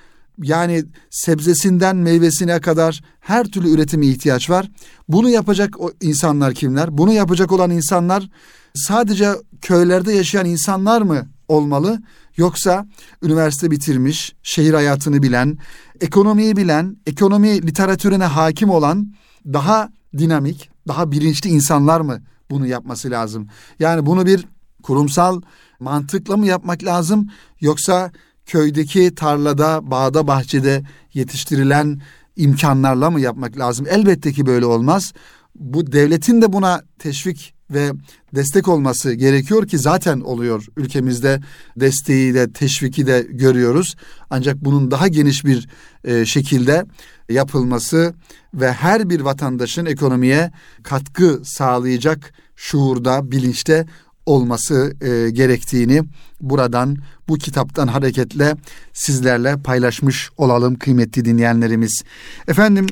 Yani 0.43 0.85
sebzesinden 1.11 1.97
meyvesine 1.97 2.61
kadar 2.61 3.01
her 3.21 3.45
türlü 3.45 3.71
üretime 3.71 4.07
ihtiyaç 4.07 4.51
var. 4.51 4.71
Bunu 5.09 5.29
yapacak 5.29 5.81
o 5.81 5.91
insanlar 6.01 6.55
kimler? 6.55 6.99
Bunu 6.99 7.13
yapacak 7.13 7.53
olan 7.53 7.71
insanlar 7.71 8.31
sadece 8.75 9.33
köylerde 9.63 10.13
yaşayan 10.13 10.47
insanlar 10.47 11.03
mı 11.03 11.29
olmalı? 11.49 12.03
Yoksa 12.37 12.87
üniversite 13.23 13.71
bitirmiş, 13.71 14.35
şehir 14.43 14.75
hayatını 14.75 15.23
bilen, 15.23 15.59
ekonomiyi 16.01 16.57
bilen, 16.57 16.97
ekonomi 17.07 17.63
literatürüne 17.63 18.25
hakim 18.25 18.71
olan 18.71 19.15
daha 19.47 19.91
dinamik, 20.19 20.71
daha 20.89 21.13
bilinçli 21.13 21.51
insanlar 21.51 22.01
mı 22.01 22.23
bunu 22.51 22.67
yapması 22.67 23.11
lazım? 23.11 23.49
Yani 23.79 24.07
bunu 24.07 24.27
bir 24.27 24.47
kurumsal 24.83 25.41
mantıkla 25.81 26.37
mı 26.37 26.47
yapmak 26.47 26.85
lazım 26.85 27.31
yoksa 27.61 28.13
köydeki 28.47 29.15
tarlada, 29.15 29.91
bağda, 29.91 30.27
bahçede 30.27 30.83
yetiştirilen 31.15 32.01
imkanlarla 32.37 33.11
mı 33.11 33.21
yapmak 33.21 33.59
lazım? 33.59 33.87
Elbette 33.91 34.33
ki 34.33 34.47
böyle 34.47 34.67
olmaz. 34.67 35.13
Bu 35.55 35.93
devletin 35.93 36.43
de 36.43 36.53
buna 36.53 36.83
teşvik 36.99 37.55
ve 37.71 37.93
destek 38.35 38.69
olması 38.69 39.13
gerekiyor 39.13 39.67
ki 39.67 39.79
zaten 39.79 40.21
oluyor. 40.21 40.67
Ülkemizde 40.77 41.41
desteği 41.77 42.35
de 42.35 42.53
teşviki 42.53 43.07
de 43.07 43.27
görüyoruz. 43.31 43.97
Ancak 44.31 44.65
bunun 44.65 44.91
daha 44.91 45.09
geniş 45.09 45.45
bir 45.45 45.69
e, 46.05 46.25
şekilde 46.25 46.85
yapılması 47.29 48.15
ve 48.55 48.73
her 48.73 49.11
bir 49.11 49.21
vatandaşın 49.21 49.87
ekonomiye 49.87 50.53
katkı 50.83 51.41
sağlayacak 51.45 52.33
şuurda, 52.57 53.31
bilinçte 53.31 53.87
olması 54.27 54.93
e, 55.01 55.31
gerektiğini 55.31 56.03
buradan 56.41 56.97
bu 57.29 57.35
kitaptan 57.35 57.89
hareketle 57.89 58.57
sizlerle 58.93 59.57
paylaşmış 59.57 60.31
olalım 60.37 60.75
kıymetli 60.75 61.25
dinleyenlerimiz. 61.25 62.03
Efendim 62.49 62.87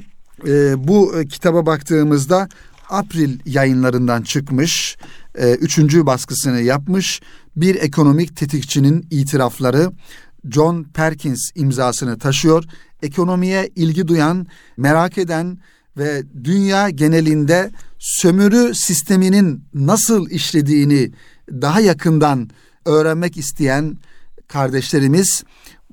e, 0.46 0.74
bu 0.88 1.20
e, 1.20 1.26
kitaba 1.26 1.66
baktığımızda 1.66 2.48
April 2.90 3.38
yayınlarından 3.46 4.22
çıkmış, 4.22 4.96
e, 5.34 5.54
üçüncü 5.54 6.06
baskısını 6.06 6.60
yapmış 6.60 7.20
bir 7.56 7.74
ekonomik 7.74 8.36
tetikçinin 8.36 9.06
itirafları 9.10 9.90
John 10.50 10.82
Perkins 10.94 11.50
imzasını 11.54 12.18
taşıyor. 12.18 12.64
Ekonomiye 13.02 13.70
ilgi 13.76 14.08
duyan, 14.08 14.46
merak 14.76 15.18
eden 15.18 15.58
ve 15.96 16.22
dünya 16.44 16.90
genelinde 16.90 17.70
sömürü 17.98 18.74
sisteminin 18.74 19.64
nasıl 19.74 20.30
işlediğini 20.30 21.12
daha 21.50 21.80
yakından 21.80 22.50
öğrenmek 22.84 23.36
isteyen 23.36 23.96
kardeşlerimiz 24.48 25.44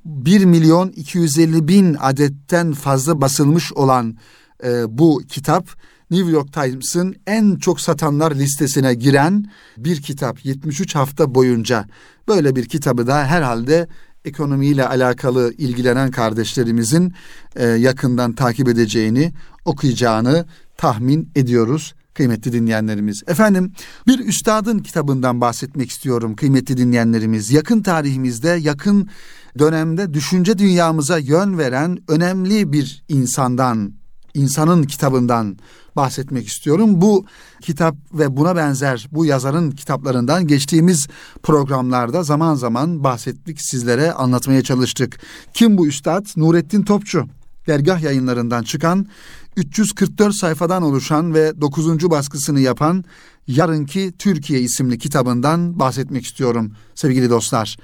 1 0.04 0.44
milyon 0.44 0.88
250 0.88 1.68
bin 1.68 1.96
adetten 2.00 2.72
fazla 2.72 3.20
basılmış 3.20 3.72
olan 3.72 4.16
e, 4.64 4.98
bu 4.98 5.22
kitap 5.28 5.68
New 6.10 6.30
York 6.30 6.52
Times'ın 6.52 7.16
en 7.26 7.56
çok 7.56 7.80
satanlar 7.80 8.34
listesine 8.34 8.94
giren 8.94 9.50
bir 9.76 10.02
kitap 10.02 10.44
73 10.44 10.94
hafta 10.94 11.34
boyunca. 11.34 11.86
Böyle 12.28 12.56
bir 12.56 12.64
kitabı 12.64 13.06
da 13.06 13.26
herhalde 13.26 13.88
ekonomiyle 14.24 14.88
alakalı 14.88 15.54
ilgilenen 15.58 16.10
kardeşlerimizin 16.10 17.12
e, 17.56 17.66
yakından 17.66 18.32
takip 18.32 18.68
edeceğini, 18.68 19.32
okuyacağını 19.64 20.46
tahmin 20.76 21.30
ediyoruz 21.36 21.94
kıymetli 22.14 22.52
dinleyenlerimiz. 22.52 23.22
Efendim 23.26 23.72
bir 24.06 24.18
üstadın 24.18 24.78
kitabından 24.78 25.40
bahsetmek 25.40 25.90
istiyorum 25.90 26.36
kıymetli 26.36 26.76
dinleyenlerimiz. 26.76 27.50
Yakın 27.50 27.82
tarihimizde, 27.82 28.48
yakın 28.48 29.08
dönemde 29.58 30.14
düşünce 30.14 30.58
dünyamıza 30.58 31.18
yön 31.18 31.58
veren 31.58 31.98
önemli 32.08 32.72
bir 32.72 33.04
insandan, 33.08 33.92
insanın 34.34 34.82
kitabından 34.82 35.56
bahsetmek 35.96 36.46
istiyorum. 36.46 37.00
Bu 37.00 37.26
kitap 37.60 37.96
ve 38.12 38.36
buna 38.36 38.56
benzer 38.56 39.08
bu 39.12 39.26
yazarın 39.26 39.70
kitaplarından 39.70 40.46
geçtiğimiz 40.46 41.08
programlarda 41.42 42.22
zaman 42.22 42.54
zaman 42.54 43.04
bahsettik 43.04 43.60
sizlere 43.60 44.12
anlatmaya 44.12 44.62
çalıştık. 44.62 45.20
Kim 45.54 45.78
bu 45.78 45.86
üstad? 45.86 46.26
Nurettin 46.36 46.82
Topçu. 46.82 47.26
dergah 47.66 48.00
yayınlarından 48.00 48.62
çıkan 48.62 49.06
344 49.56 50.34
sayfadan 50.34 50.82
oluşan 50.82 51.34
ve 51.34 51.60
9. 51.60 52.10
baskısını 52.10 52.60
yapan 52.60 53.04
Yarınki 53.46 54.12
Türkiye 54.18 54.60
isimli 54.60 54.98
kitabından 54.98 55.78
bahsetmek 55.78 56.24
istiyorum 56.24 56.72
sevgili 56.94 57.30
dostlar. 57.30 57.76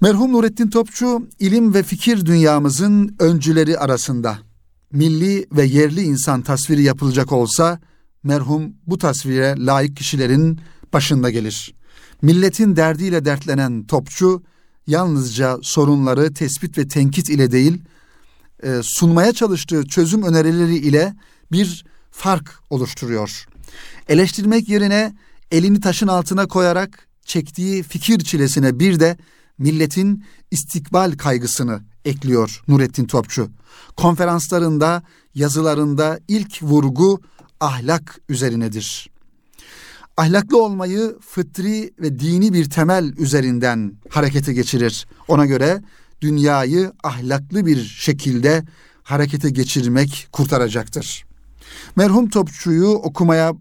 Merhum 0.00 0.32
Nurettin 0.32 0.70
Topçu 0.70 1.28
ilim 1.38 1.74
ve 1.74 1.82
fikir 1.82 2.26
dünyamızın 2.26 3.16
öncüleri 3.18 3.78
arasında. 3.78 4.47
Milli 4.92 5.46
ve 5.52 5.64
yerli 5.64 6.02
insan 6.02 6.42
tasviri 6.42 6.82
yapılacak 6.82 7.32
olsa 7.32 7.80
merhum 8.22 8.74
bu 8.86 8.98
tasvire 8.98 9.54
layık 9.58 9.96
kişilerin 9.96 10.60
başında 10.92 11.30
gelir. 11.30 11.74
Milletin 12.22 12.76
derdiyle 12.76 13.24
dertlenen 13.24 13.86
Topçu 13.86 14.42
yalnızca 14.86 15.58
sorunları 15.62 16.34
tespit 16.34 16.78
ve 16.78 16.88
tenkit 16.88 17.28
ile 17.28 17.50
değil, 17.50 17.82
e, 18.62 18.80
sunmaya 18.82 19.32
çalıştığı 19.32 19.86
çözüm 19.86 20.22
önerileri 20.22 20.76
ile 20.76 21.14
bir 21.52 21.84
fark 22.10 22.60
oluşturuyor. 22.70 23.46
Eleştirmek 24.08 24.68
yerine 24.68 25.14
elini 25.50 25.80
taşın 25.80 26.08
altına 26.08 26.46
koyarak 26.46 27.08
çektiği 27.24 27.82
fikir 27.82 28.18
çilesine 28.18 28.78
bir 28.78 29.00
de 29.00 29.16
milletin 29.58 30.24
istikbal 30.50 31.12
kaygısını 31.12 31.80
ekliyor 32.04 32.62
Nurettin 32.68 33.04
Topçu. 33.04 33.50
Konferanslarında, 33.96 35.02
yazılarında 35.34 36.20
ilk 36.28 36.62
vurgu 36.62 37.20
ahlak 37.60 38.20
üzerinedir. 38.28 39.10
Ahlaklı 40.16 40.62
olmayı 40.62 41.16
fıtri 41.20 41.94
ve 42.00 42.18
dini 42.18 42.52
bir 42.52 42.70
temel 42.70 43.16
üzerinden 43.16 43.92
harekete 44.08 44.52
geçirir. 44.52 45.06
Ona 45.28 45.46
göre 45.46 45.82
dünyayı 46.20 46.92
ahlaklı 47.02 47.66
bir 47.66 47.84
şekilde 47.84 48.64
harekete 49.02 49.50
geçirmek 49.50 50.28
kurtaracaktır. 50.32 51.24
Merhum 51.96 52.30
Topçu'yu 52.30 52.88
okumaya 52.88 53.54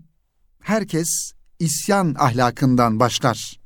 herkes 0.62 1.32
isyan 1.60 2.16
ahlakından 2.20 3.00
başlar. 3.00 3.60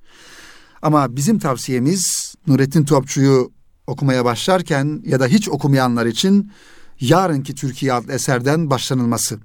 Ama 0.82 1.16
bizim 1.16 1.40
tavsiyemiz 1.40 2.36
Nurettin 2.48 2.86
Topçu'yu 2.86 3.52
okumaya 3.92 4.26
başlarken 4.26 5.02
ya 5.06 5.20
da 5.20 5.28
hiç 5.28 5.50
okumayanlar 5.50 6.06
için 6.06 6.52
Yarınki 7.00 7.56
Türkiye 7.56 7.94
adlı 7.94 8.14
eserden 8.14 8.70
başlanılması. 8.70 9.40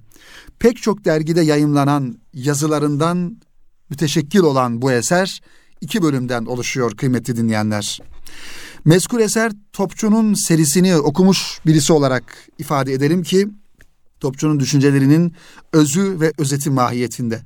Pek 0.59 0.81
çok 0.81 1.05
dergide 1.05 1.41
yayımlanan 1.41 2.19
yazılarından 2.33 3.37
müteşekkil 3.89 4.39
olan 4.39 4.81
bu 4.81 4.91
eser 4.91 5.41
iki 5.81 6.01
bölümden 6.01 6.45
oluşuyor 6.45 6.97
kıymetli 6.97 7.37
dinleyenler. 7.37 7.99
Mezkur 8.85 9.19
eser 9.19 9.51
Topçu'nun 9.73 10.33
serisini 10.33 10.95
okumuş 10.95 11.59
birisi 11.65 11.93
olarak 11.93 12.23
ifade 12.57 12.93
edelim 12.93 13.23
ki 13.23 13.47
Topçu'nun 14.19 14.59
düşüncelerinin 14.59 15.33
özü 15.73 16.19
ve 16.19 16.33
özeti 16.37 16.69
mahiyetinde. 16.69 17.41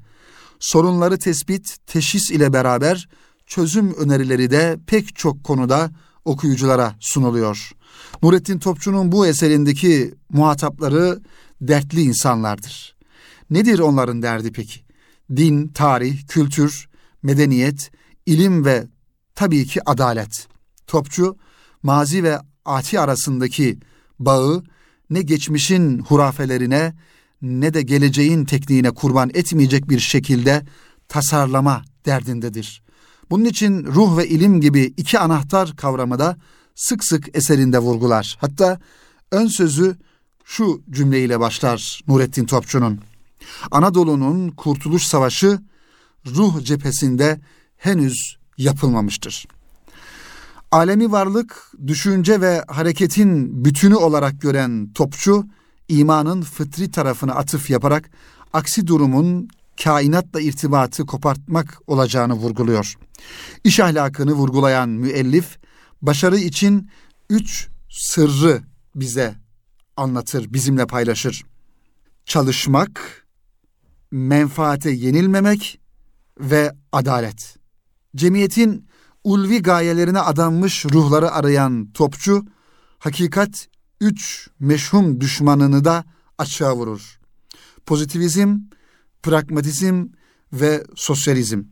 Sorunları 0.60 1.20
tespit, 1.20 1.78
teşhis 1.88 2.32
ile 2.32 2.54
beraber 2.54 3.10
çözüm 3.46 3.94
önerileri 3.94 4.52
de 4.52 4.80
pek 4.88 5.16
çok 5.16 5.44
konuda 5.44 5.92
okuyuculara 6.26 6.96
sunuluyor. 7.00 7.72
Nurettin 8.24 8.60
Topçu'nun 8.60 9.12
bu 9.12 9.28
eserindeki 9.28 10.14
muhatapları 10.30 11.20
dertli 11.62 12.02
insanlardır. 12.02 12.96
Nedir 13.50 13.80
onların 13.80 14.22
derdi 14.22 14.52
peki? 14.52 14.80
Din, 15.36 15.68
tarih, 15.68 16.28
kültür, 16.28 16.90
medeniyet, 17.24 17.92
ilim 18.26 18.66
ve 18.66 18.88
tabii 19.36 19.66
ki 19.66 19.90
adalet. 19.90 20.48
Topçu, 20.88 21.38
mazi 21.84 22.24
ve 22.24 22.40
ati 22.66 23.00
arasındaki 23.00 23.80
bağı 24.20 24.64
ne 25.10 25.22
geçmişin 25.22 26.00
hurafelerine 26.00 26.94
ne 27.42 27.74
de 27.74 27.82
geleceğin 27.82 28.46
tekniğine 28.46 28.92
kurban 28.92 29.32
etmeyecek 29.34 29.90
bir 29.90 30.00
şekilde 30.00 30.66
tasarlama 31.08 31.82
derdindedir. 32.06 32.84
Bunun 33.32 33.46
için 33.46 33.86
ruh 33.86 34.18
ve 34.18 34.28
ilim 34.28 34.62
gibi 34.62 34.94
iki 34.98 35.20
anahtar 35.20 35.76
kavramı 35.76 36.20
da 36.20 36.38
sık 36.76 37.04
sık 37.04 37.36
eserinde 37.36 37.80
vurgular. 37.80 38.38
Hatta 38.42 38.80
ön 39.32 39.48
sözü 39.48 39.96
şu 40.46 40.82
cümleyle 40.90 41.40
başlar 41.40 42.02
Nurettin 42.08 42.46
Topçu'nun. 42.46 43.00
Anadolu'nun 43.72 44.50
Kurtuluş 44.50 45.04
Savaşı 45.04 45.60
ruh 46.26 46.64
cephesinde 46.64 47.42
henüz 47.78 48.38
yapılmamıştır. 48.58 49.48
Alemi 50.72 51.12
varlık, 51.12 51.72
düşünce 51.88 52.42
ve 52.42 52.64
hareketin 52.68 53.66
bütünü 53.66 53.96
olarak 53.96 54.42
gören 54.42 54.94
Topçu, 54.94 55.46
imanın 55.88 56.42
fıtri 56.42 56.92
tarafına 56.92 57.34
atıf 57.34 57.70
yaparak 57.70 58.10
aksi 58.54 58.88
durumun 58.88 59.50
kainatla 59.84 60.42
irtibatı 60.42 61.06
kopartmak 61.06 61.78
olacağını 61.88 62.34
vurguluyor. 62.34 62.96
İş 63.64 63.80
ahlakını 63.80 64.34
vurgulayan 64.34 64.90
müellif 64.90 65.58
başarı 66.02 66.38
için 66.38 66.90
üç 67.30 67.68
sırrı 67.90 68.62
bize 68.96 69.36
anlatır, 69.98 70.54
bizimle 70.54 70.88
paylaşır. 70.88 71.44
Çalışmak, 72.26 73.26
menfaate 74.12 74.92
yenilmemek 74.92 75.80
ve 76.40 76.76
adalet. 76.92 77.58
Cemiyetin 78.16 78.88
ulvi 79.24 79.62
gayelerine 79.62 80.20
adanmış 80.20 80.86
ruhları 80.86 81.32
arayan 81.32 81.92
topçu, 81.92 82.46
hakikat 83.00 83.68
üç 84.02 84.48
meşhum 84.60 85.22
düşmanını 85.22 85.86
da 85.86 86.06
açığa 86.38 86.76
vurur. 86.76 87.20
Pozitivizm, 87.86 88.58
pragmatizm 89.24 90.06
ve 90.54 90.84
sosyalizm. 90.96 91.64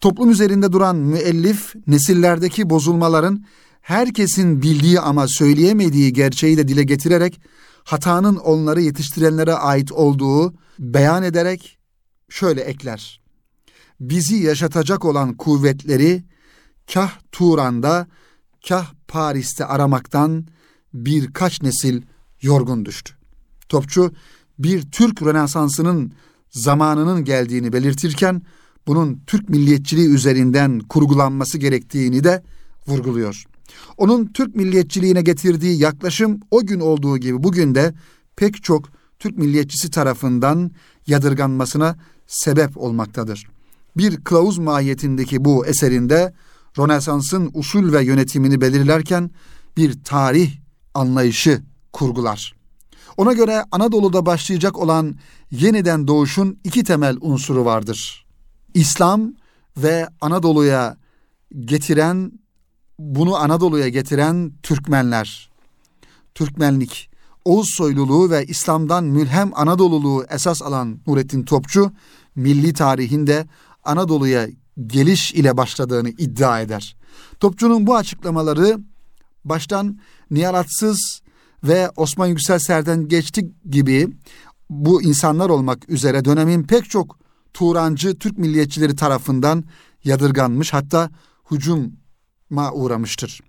Toplum 0.00 0.30
üzerinde 0.30 0.72
duran 0.72 0.96
müellif 0.96 1.74
nesillerdeki 1.86 2.70
bozulmaların 2.70 3.44
herkesin 3.80 4.62
bildiği 4.62 5.00
ama 5.00 5.28
söyleyemediği 5.28 6.12
gerçeği 6.12 6.56
de 6.56 6.68
dile 6.68 6.82
getirerek 6.82 7.40
hatanın 7.84 8.36
onları 8.36 8.80
yetiştirenlere 8.80 9.54
ait 9.54 9.92
olduğu 9.92 10.54
beyan 10.78 11.22
ederek 11.22 11.78
şöyle 12.28 12.60
ekler. 12.60 13.20
Bizi 14.00 14.36
yaşatacak 14.36 15.04
olan 15.04 15.36
kuvvetleri 15.36 16.24
kah 16.94 17.12
Turan'da 17.32 18.06
kah 18.68 18.92
Paris'te 19.08 19.64
aramaktan 19.64 20.46
birkaç 20.94 21.62
nesil 21.62 22.02
yorgun 22.42 22.84
düştü. 22.84 23.14
Topçu 23.68 24.12
bir 24.58 24.90
Türk 24.90 25.22
Rönesansı'nın 25.22 26.12
zamanının 26.50 27.24
geldiğini 27.24 27.72
belirtirken 27.72 28.42
bunun 28.86 29.22
Türk 29.26 29.48
milliyetçiliği 29.48 30.08
üzerinden 30.08 30.80
kurgulanması 30.80 31.58
gerektiğini 31.58 32.24
de 32.24 32.42
vurguluyor. 32.86 33.44
Onun 33.96 34.26
Türk 34.26 34.56
milliyetçiliğine 34.56 35.22
getirdiği 35.22 35.78
yaklaşım 35.78 36.40
o 36.50 36.66
gün 36.66 36.80
olduğu 36.80 37.18
gibi 37.18 37.42
bugün 37.42 37.74
de 37.74 37.94
pek 38.36 38.62
çok 38.62 38.88
Türk 39.18 39.38
milliyetçisi 39.38 39.90
tarafından 39.90 40.70
yadırganmasına 41.06 41.96
sebep 42.26 42.76
olmaktadır. 42.76 43.46
Bir 43.96 44.16
kılavuz 44.16 44.58
mahiyetindeki 44.58 45.44
bu 45.44 45.66
eserinde 45.66 46.34
Rönesans'ın 46.78 47.50
usul 47.54 47.92
ve 47.92 48.04
yönetimini 48.04 48.60
belirlerken 48.60 49.30
bir 49.76 50.04
tarih 50.04 50.50
anlayışı 50.94 51.62
kurgular. 51.92 52.59
Ona 53.16 53.32
göre 53.32 53.64
Anadolu'da 53.70 54.26
başlayacak 54.26 54.78
olan 54.78 55.16
yeniden 55.50 56.08
doğuşun 56.08 56.58
iki 56.64 56.84
temel 56.84 57.16
unsuru 57.20 57.64
vardır. 57.64 58.26
İslam 58.74 59.32
ve 59.76 60.08
Anadolu'ya 60.20 60.96
getiren 61.64 62.32
bunu 62.98 63.36
Anadolu'ya 63.36 63.88
getiren 63.88 64.52
Türkmenler. 64.62 65.50
Türkmenlik, 66.34 67.10
Oğuz 67.44 67.68
soyluluğu 67.70 68.30
ve 68.30 68.46
İslam'dan 68.46 69.04
mülhem 69.04 69.50
Anadoluluğu 69.54 70.24
esas 70.30 70.62
alan 70.62 71.00
Nurettin 71.06 71.42
Topçu, 71.42 71.92
milli 72.36 72.72
tarihinde 72.72 73.46
Anadolu'ya 73.84 74.48
geliş 74.86 75.32
ile 75.32 75.56
başladığını 75.56 76.08
iddia 76.08 76.60
eder. 76.60 76.96
Topçu'nun 77.40 77.86
bu 77.86 77.96
açıklamaları 77.96 78.78
baştan 79.44 79.98
Nihalatsız 80.30 81.20
ve 81.64 81.90
Osman 81.96 82.26
Yüksel 82.26 82.58
Serden 82.58 83.08
geçti 83.08 83.50
gibi 83.70 84.08
bu 84.70 85.02
insanlar 85.02 85.50
olmak 85.50 85.88
üzere 85.88 86.24
dönemin 86.24 86.62
pek 86.62 86.90
çok 86.90 87.18
Turancı 87.54 88.18
Türk 88.18 88.38
milliyetçileri 88.38 88.96
tarafından 88.96 89.64
yadırganmış 90.04 90.72
hatta 90.72 91.10
hücuma 91.50 92.72
uğramıştır. 92.72 93.40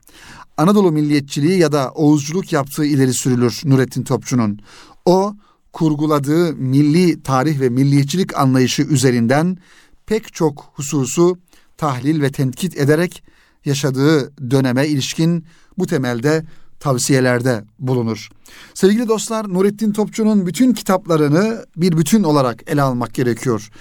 Anadolu 0.58 0.92
milliyetçiliği 0.92 1.60
ya 1.60 1.72
da 1.72 1.92
Oğuzculuk 1.92 2.54
yaptığı 2.54 2.86
ileri 2.86 3.14
sürülür 3.14 3.62
Nurettin 3.66 4.04
Topçu'nun. 4.04 4.60
O 5.06 5.36
kurguladığı 5.74 6.54
milli 6.54 7.24
tarih 7.24 7.60
ve 7.60 7.70
milliyetçilik 7.70 8.38
anlayışı 8.38 8.82
üzerinden 8.82 9.58
pek 10.06 10.34
çok 10.34 10.72
hususu 10.74 11.38
tahlil 11.78 12.22
ve 12.22 12.32
tenkit 12.32 12.78
ederek 12.78 13.24
yaşadığı 13.66 14.34
döneme 14.52 14.88
ilişkin 14.88 15.46
bu 15.78 15.88
temelde 15.88 16.46
tavsiyelerde 16.82 17.64
bulunur. 17.80 18.30
Sevgili 18.74 19.08
dostlar 19.08 19.54
Nurettin 19.54 19.94
Topçu'nun 19.94 20.46
bütün 20.46 20.74
kitaplarını 20.74 21.66
bir 21.78 21.98
bütün 21.98 22.24
olarak 22.24 22.64
ele 22.68 22.82
almak 22.82 23.14
gerekiyor. 23.14 23.72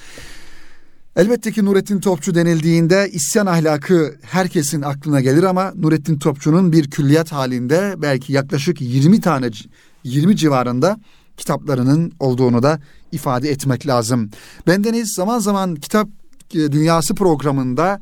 Elbette 1.17 1.53
ki 1.53 1.65
Nurettin 1.65 2.01
Topçu 2.01 2.35
denildiğinde 2.35 3.09
isyan 3.13 3.47
ahlakı 3.47 4.17
herkesin 4.23 4.83
aklına 4.83 5.21
gelir 5.21 5.43
ama 5.43 5.73
Nurettin 5.77 6.19
Topçu'nun 6.19 6.73
bir 6.73 6.91
külliyat 6.91 7.33
halinde 7.33 7.95
belki 7.99 8.33
yaklaşık 8.33 8.81
20 8.81 9.21
tane 9.21 9.51
20 10.05 10.37
civarında 10.37 11.01
kitaplarının 11.37 12.13
olduğunu 12.21 12.63
da 12.63 12.81
ifade 13.13 13.51
etmek 13.51 13.87
lazım. 13.87 14.31
Bendeniz 14.67 15.15
zaman 15.15 15.39
zaman 15.39 15.75
kitap 15.75 16.09
e, 16.55 16.73
dünyası 16.73 17.15
programında 17.15 18.01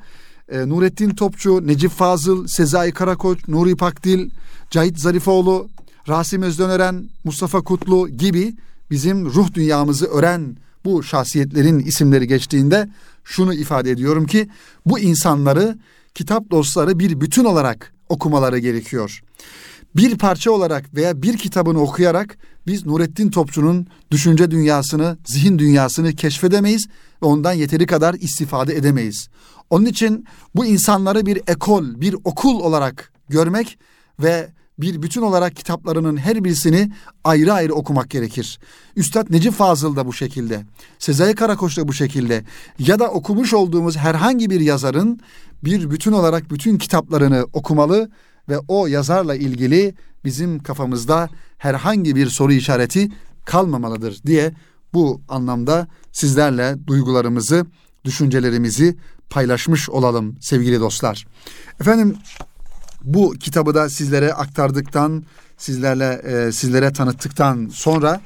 e, 0.48 0.68
Nurettin 0.68 1.10
Topçu, 1.10 1.66
Necip 1.66 1.90
Fazıl, 1.90 2.46
Sezai 2.46 2.92
Karakoç, 2.92 3.48
Nuri 3.48 3.76
Pakdil, 3.76 4.30
Cahit 4.70 4.98
Zarifoğlu, 4.98 5.68
Rasim 6.08 6.42
Özdönören, 6.42 7.08
Mustafa 7.24 7.60
Kutlu 7.60 8.08
gibi 8.08 8.54
bizim 8.90 9.26
ruh 9.26 9.54
dünyamızı 9.54 10.06
ören 10.06 10.56
bu 10.84 11.02
şahsiyetlerin 11.02 11.78
isimleri 11.78 12.26
geçtiğinde 12.26 12.88
şunu 13.24 13.54
ifade 13.54 13.90
ediyorum 13.90 14.26
ki 14.26 14.48
bu 14.86 14.98
insanları 14.98 15.78
kitap 16.14 16.50
dostları 16.50 16.98
bir 16.98 17.20
bütün 17.20 17.44
olarak 17.44 17.92
okumaları 18.08 18.58
gerekiyor. 18.58 19.22
Bir 19.96 20.18
parça 20.18 20.50
olarak 20.50 20.94
veya 20.94 21.22
bir 21.22 21.36
kitabını 21.36 21.80
okuyarak 21.80 22.38
biz 22.66 22.86
Nurettin 22.86 23.30
Topçu'nun 23.30 23.86
düşünce 24.10 24.50
dünyasını, 24.50 25.18
zihin 25.24 25.58
dünyasını 25.58 26.12
keşfedemeyiz 26.12 26.86
ve 27.22 27.26
ondan 27.26 27.52
yeteri 27.52 27.86
kadar 27.86 28.14
istifade 28.14 28.76
edemeyiz. 28.76 29.28
Onun 29.70 29.86
için 29.86 30.26
bu 30.54 30.66
insanları 30.66 31.26
bir 31.26 31.40
ekol, 31.46 32.00
bir 32.00 32.16
okul 32.24 32.60
olarak 32.60 33.12
görmek 33.28 33.78
ve 34.20 34.48
bir 34.78 35.02
bütün 35.02 35.22
olarak 35.22 35.56
kitaplarının 35.56 36.16
her 36.16 36.44
birisini 36.44 36.92
ayrı 37.24 37.52
ayrı 37.52 37.74
okumak 37.74 38.10
gerekir. 38.10 38.58
Üstad 38.96 39.26
Necip 39.30 39.54
Fazıl 39.54 39.96
da 39.96 40.06
bu 40.06 40.12
şekilde, 40.12 40.62
Sezai 40.98 41.34
Karakoç 41.34 41.78
da 41.78 41.88
bu 41.88 41.92
şekilde 41.92 42.44
ya 42.78 42.98
da 42.98 43.10
okumuş 43.10 43.54
olduğumuz 43.54 43.96
herhangi 43.96 44.50
bir 44.50 44.60
yazarın 44.60 45.20
bir 45.64 45.90
bütün 45.90 46.12
olarak 46.12 46.50
bütün 46.50 46.78
kitaplarını 46.78 47.46
okumalı 47.52 48.10
ve 48.48 48.58
o 48.68 48.86
yazarla 48.86 49.34
ilgili 49.34 49.94
bizim 50.24 50.62
kafamızda 50.62 51.28
herhangi 51.58 52.16
bir 52.16 52.26
soru 52.26 52.52
işareti 52.52 53.08
kalmamalıdır 53.44 54.22
diye 54.26 54.52
bu 54.94 55.20
anlamda 55.28 55.88
sizlerle 56.12 56.76
duygularımızı, 56.86 57.66
düşüncelerimizi 58.04 58.96
paylaşmış 59.30 59.90
olalım 59.90 60.36
sevgili 60.40 60.80
dostlar. 60.80 61.26
Efendim 61.80 62.16
bu 63.04 63.32
kitabı 63.32 63.74
da 63.74 63.88
sizlere 63.88 64.32
aktardıktan, 64.32 65.24
sizlerle 65.56 66.22
e, 66.24 66.52
sizlere 66.52 66.92
tanıttıktan 66.92 67.68
sonra 67.72 68.20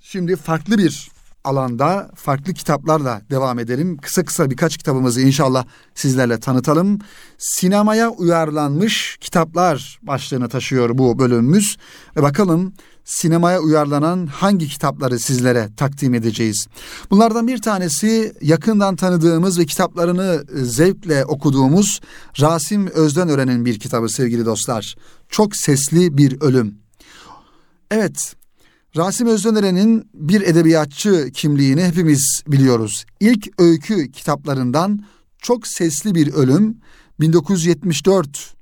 şimdi 0.00 0.36
farklı 0.36 0.78
bir 0.78 1.14
alanda 1.44 2.10
farklı 2.14 2.54
kitaplarla 2.54 3.22
devam 3.30 3.58
edelim. 3.58 3.96
Kısa 3.96 4.24
kısa 4.24 4.50
birkaç 4.50 4.76
kitabımızı 4.76 5.20
inşallah 5.20 5.64
sizlerle 5.94 6.40
tanıtalım. 6.40 6.98
Sinemaya 7.38 8.10
uyarlanmış 8.10 9.16
kitaplar 9.20 9.98
başlığını 10.02 10.48
taşıyor 10.48 10.98
bu 10.98 11.18
bölümümüz. 11.18 11.76
Ve 12.16 12.22
bakalım 12.22 12.72
sinemaya 13.04 13.60
uyarlanan 13.60 14.26
hangi 14.26 14.68
kitapları 14.68 15.18
sizlere 15.18 15.68
takdim 15.76 16.14
edeceğiz. 16.14 16.66
Bunlardan 17.10 17.48
bir 17.48 17.58
tanesi 17.62 18.34
yakından 18.40 18.96
tanıdığımız 18.96 19.58
ve 19.58 19.66
kitaplarını 19.66 20.44
zevkle 20.54 21.24
okuduğumuz 21.24 22.00
Rasim 22.40 22.86
Özdenören'in 22.86 23.64
bir 23.64 23.78
kitabı 23.78 24.08
sevgili 24.08 24.46
dostlar. 24.46 24.96
Çok 25.28 25.56
sesli 25.56 26.18
bir 26.18 26.40
ölüm. 26.40 26.78
Evet, 27.90 28.34
Rasim 28.96 29.26
Özdeneren'in 29.26 30.08
bir 30.14 30.40
edebiyatçı 30.40 31.30
kimliğini 31.34 31.84
hepimiz 31.84 32.42
biliyoruz. 32.46 33.04
İlk 33.20 33.60
öykü 33.60 34.12
kitaplarından 34.12 35.04
Çok 35.38 35.66
Sesli 35.66 36.14
Bir 36.14 36.32
Ölüm 36.32 36.76
1974 37.20 38.54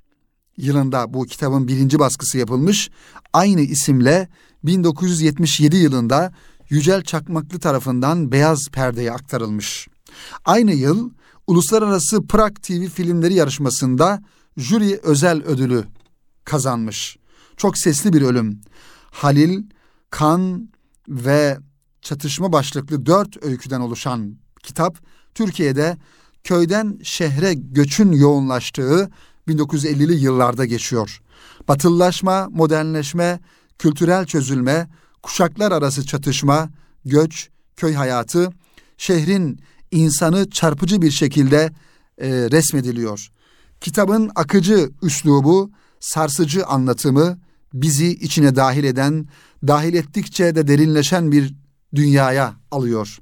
yılında 0.56 1.14
bu 1.14 1.24
kitabın 1.24 1.68
birinci 1.68 1.98
baskısı 1.98 2.38
yapılmış. 2.38 2.90
Aynı 3.32 3.60
isimle 3.60 4.28
1977 4.64 5.76
yılında 5.76 6.32
Yücel 6.68 7.02
Çakmaklı 7.02 7.58
tarafından 7.58 8.32
Beyaz 8.32 8.68
Perde'ye 8.72 9.12
aktarılmış. 9.12 9.88
Aynı 10.44 10.72
yıl 10.72 11.10
Uluslararası 11.46 12.26
Prag 12.26 12.54
TV 12.62 12.86
filmleri 12.88 13.34
yarışmasında 13.34 14.22
jüri 14.56 15.00
özel 15.02 15.42
ödülü 15.42 15.84
kazanmış. 16.44 17.16
Çok 17.56 17.78
sesli 17.78 18.12
bir 18.12 18.22
ölüm. 18.22 18.60
Halil 19.10 19.64
kan 20.10 20.68
ve 21.08 21.58
çatışma 22.02 22.52
başlıklı 22.52 23.06
dört 23.06 23.44
öyküden 23.44 23.80
oluşan 23.80 24.36
kitap 24.62 24.98
Türkiye'de 25.34 25.96
köyden 26.44 26.98
şehre 27.02 27.54
göçün 27.54 28.12
yoğunlaştığı 28.12 29.10
1950'li 29.48 30.14
yıllarda 30.14 30.64
geçiyor. 30.64 31.22
Batılılaşma, 31.68 32.48
modernleşme, 32.50 33.40
kültürel 33.78 34.26
çözülme, 34.26 34.88
kuşaklar 35.22 35.72
arası 35.72 36.06
çatışma, 36.06 36.70
göç, 37.04 37.48
köy 37.76 37.94
hayatı, 37.94 38.50
şehrin 38.96 39.60
insanı 39.90 40.50
çarpıcı 40.50 41.02
bir 41.02 41.10
şekilde 41.10 41.72
e, 42.18 42.28
resmediliyor. 42.30 43.28
Kitabın 43.80 44.30
akıcı 44.34 44.90
üslubu, 45.02 45.70
sarsıcı 46.00 46.66
anlatımı 46.66 47.38
bizi 47.74 48.06
içine 48.06 48.56
dahil 48.56 48.84
eden 48.84 49.28
dahil 49.66 49.94
ettikçe 49.94 50.54
de 50.54 50.68
derinleşen 50.68 51.32
bir 51.32 51.54
dünyaya 51.94 52.54
alıyor. 52.70 53.18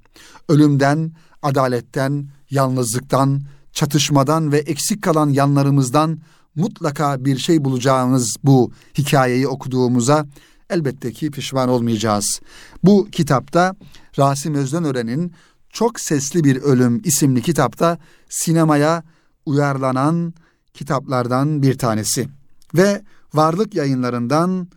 Ölümden, 0.48 1.12
adaletten, 1.42 2.28
yalnızlıktan, 2.50 3.42
çatışmadan 3.72 4.52
ve 4.52 4.58
eksik 4.58 5.02
kalan 5.02 5.30
yanlarımızdan 5.30 6.18
mutlaka 6.54 7.24
bir 7.24 7.38
şey 7.38 7.64
bulacağımız 7.64 8.36
bu 8.44 8.72
hikayeyi 8.98 9.48
okuduğumuza 9.48 10.26
elbette 10.70 11.12
ki 11.12 11.30
pişman 11.30 11.68
olmayacağız. 11.68 12.40
Bu 12.84 13.08
kitapta 13.12 13.74
Rasim 14.18 14.54
Özdenören'in 14.54 15.32
Çok 15.72 16.00
Sesli 16.00 16.44
Bir 16.44 16.56
Ölüm 16.56 17.00
isimli 17.04 17.42
kitapta 17.42 17.98
sinemaya 18.28 19.02
uyarlanan 19.46 20.34
kitaplardan 20.74 21.62
bir 21.62 21.78
tanesi. 21.78 22.28
Ve 22.74 23.02
Varlık 23.34 23.74
Yayınlarından 23.74 24.68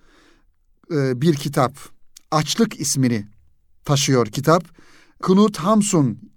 e, 0.92 1.22
bir 1.22 1.36
kitap. 1.36 1.78
Açlık 2.32 2.80
ismini 2.80 3.28
taşıyor 3.86 4.28
kitap. 4.28 4.64
Knut 5.22 5.58
Hamsun 5.58 6.32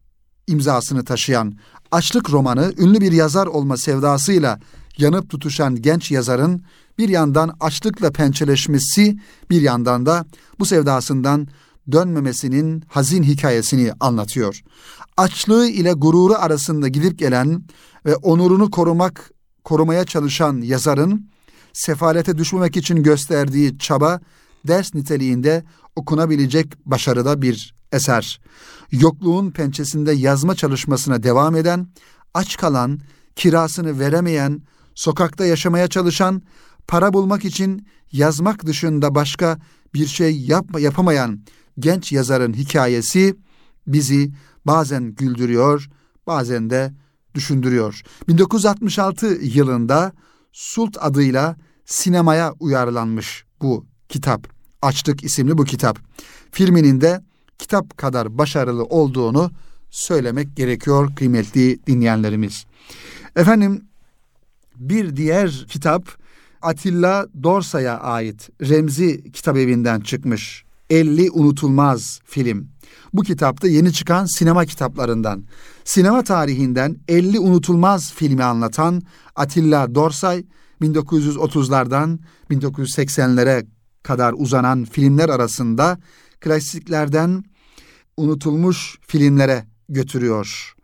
imzasını 0.47 1.05
taşıyan 1.05 1.59
Açlık 1.93 2.31
romanı 2.31 2.73
ünlü 2.79 3.01
bir 3.01 3.13
yazar 3.13 3.47
olma 3.47 3.77
sevdasıyla 3.77 4.61
yanıp 4.99 5.31
tutuşan 5.31 5.77
genç 5.83 6.11
yazarın 6.11 6.63
bir 6.99 7.09
yandan 7.09 7.57
açlıkla 7.61 8.13
pençeleşmesi 8.13 9.19
bir 9.51 9.63
yandan 9.63 10.07
da 10.07 10.25
bu 10.59 10.67
sevdasından 10.67 11.49
dönmemesinin 11.93 12.85
hazin 12.89 13.23
hikayesini 13.23 13.93
anlatıyor. 14.01 14.63
Açlığı 15.17 15.69
ile 15.69 15.93
gururu 15.93 16.35
arasında 16.35 16.89
gidip 16.89 17.19
gelen 17.19 17.65
ve 18.07 18.17
onurunu 18.17 18.71
korumak 18.71 19.31
korumaya 19.65 20.05
çalışan 20.05 20.61
yazarın 20.61 21.31
sefalete 21.73 22.39
düşmemek 22.39 22.77
için 22.77 23.03
gösterdiği 23.03 23.79
çaba 23.79 24.21
ders 24.67 24.95
niteliğinde 24.95 25.65
okunabilecek 25.97 26.73
başarıda 26.87 27.43
bir 27.43 27.76
eser. 27.93 28.41
Yokluğun 28.93 29.51
pençesinde 29.51 30.13
yazma 30.13 30.55
çalışmasına 30.55 31.23
devam 31.23 31.57
eden, 31.57 31.89
aç 32.35 32.57
kalan, 32.57 33.01
kirasını 33.37 34.01
veremeyen, 34.01 34.63
sokakta 34.95 35.45
yaşamaya 35.47 35.89
çalışan, 35.89 36.43
para 36.89 37.13
bulmak 37.13 37.45
için 37.45 37.87
yazmak 38.13 38.67
dışında 38.67 39.15
başka 39.15 39.59
bir 39.95 40.07
şey 40.07 40.41
yap 40.41 40.81
yapamayan 40.81 41.41
genç 41.79 42.13
yazarın 42.13 42.53
hikayesi 42.53 43.37
bizi 43.87 44.33
bazen 44.67 45.05
güldürüyor, 45.15 45.91
bazen 46.27 46.71
de 46.71 46.93
düşündürüyor. 47.35 48.03
1966 48.29 49.27
yılında 49.27 50.13
Sult 50.53 50.97
adıyla 51.01 51.57
sinemaya 51.85 52.53
uyarlanmış 52.61 53.45
bu 53.63 53.87
kitap. 54.09 54.49
Açlık 54.83 55.25
isimli 55.25 55.59
bu 55.59 55.65
kitap. 55.65 55.99
Filminin 56.53 57.01
de 57.01 57.21
kitap 57.59 57.99
kadar 57.99 58.39
başarılı 58.39 58.85
olduğunu 58.85 59.51
söylemek 59.91 60.57
gerekiyor 60.57 61.15
kıymetli 61.17 61.87
dinleyenlerimiz. 61.87 62.67
Efendim 63.37 63.85
bir 64.77 65.17
diğer 65.17 65.67
kitap 65.69 66.09
Atilla 66.63 67.27
Dorsa'ya 67.43 67.99
ait 68.01 68.51
Remzi 68.63 69.33
Kitap 69.33 69.57
Evi'nden 69.57 70.01
çıkmış. 70.01 70.65
50 70.91 71.31
Unutulmaz 71.31 72.21
Film. 72.25 72.69
Bu 73.13 73.23
kitapta 73.23 73.69
yeni 73.69 73.93
çıkan 73.93 74.25
sinema 74.25 74.65
kitaplarından. 74.65 75.45
Sinema 75.85 76.25
tarihinden 76.25 76.97
50 77.09 77.41
Unutulmaz 77.41 78.13
filmi 78.13 78.45
anlatan 78.45 79.03
Atilla 79.37 79.95
Dorsay 79.95 80.45
1930'lardan 80.83 82.19
1980'lere 82.51 83.67
kadar 84.03 84.35
uzanan 84.37 84.85
filmler 84.85 85.29
arasında 85.29 85.99
klasiklerden 86.41 87.45
unutulmuş 88.17 88.99
filmlere 89.07 89.65
götürüyor. 89.89 90.75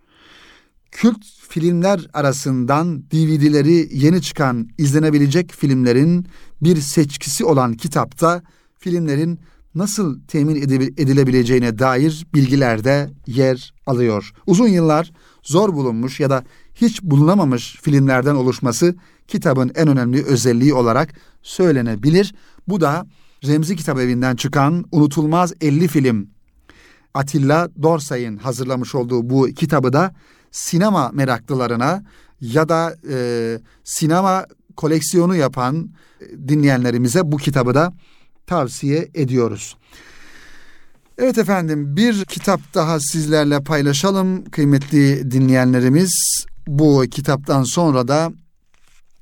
Kült 0.90 1.24
filmler 1.48 2.06
arasından 2.12 3.02
DVD'leri 3.02 3.88
yeni 3.92 4.22
çıkan 4.22 4.68
izlenebilecek 4.78 5.52
filmlerin 5.52 6.26
bir 6.62 6.76
seçkisi 6.76 7.44
olan 7.44 7.74
kitapta 7.74 8.42
filmlerin 8.78 9.40
nasıl 9.74 10.20
temin 10.28 10.56
edilebileceğine 10.96 11.78
dair 11.78 12.26
bilgiler 12.34 12.84
de 12.84 13.10
yer 13.26 13.74
alıyor. 13.86 14.32
Uzun 14.46 14.68
yıllar 14.68 15.12
zor 15.42 15.74
bulunmuş 15.74 16.20
ya 16.20 16.30
da 16.30 16.44
hiç 16.74 17.02
bulunamamış 17.02 17.76
filmlerden 17.82 18.34
oluşması 18.34 18.94
kitabın 19.28 19.72
en 19.74 19.88
önemli 19.88 20.24
özelliği 20.24 20.74
olarak 20.74 21.14
söylenebilir. 21.42 22.34
Bu 22.68 22.80
da 22.80 23.06
Remzi 23.46 23.76
Kitap 23.76 23.98
Evi'nden 23.98 24.36
çıkan 24.36 24.84
Unutulmaz 24.92 25.52
50 25.60 25.88
Film 25.88 26.28
Atilla 27.14 27.68
Dorsay'ın 27.82 28.36
hazırlamış 28.36 28.94
olduğu 28.94 29.30
bu 29.30 29.46
kitabı 29.46 29.92
da 29.92 30.14
sinema 30.50 31.10
meraklılarına 31.12 32.04
ya 32.40 32.68
da 32.68 32.96
e, 33.10 33.58
sinema 33.84 34.46
koleksiyonu 34.76 35.36
yapan 35.36 35.90
e, 36.20 36.48
dinleyenlerimize 36.48 37.32
bu 37.32 37.36
kitabı 37.36 37.74
da 37.74 37.92
tavsiye 38.46 39.08
ediyoruz. 39.14 39.76
Evet 41.18 41.38
efendim 41.38 41.96
bir 41.96 42.24
kitap 42.24 42.60
daha 42.74 43.00
sizlerle 43.00 43.62
paylaşalım 43.62 44.44
kıymetli 44.44 45.30
dinleyenlerimiz. 45.30 46.44
Bu 46.66 47.04
kitaptan 47.10 47.62
sonra 47.62 48.08
da 48.08 48.32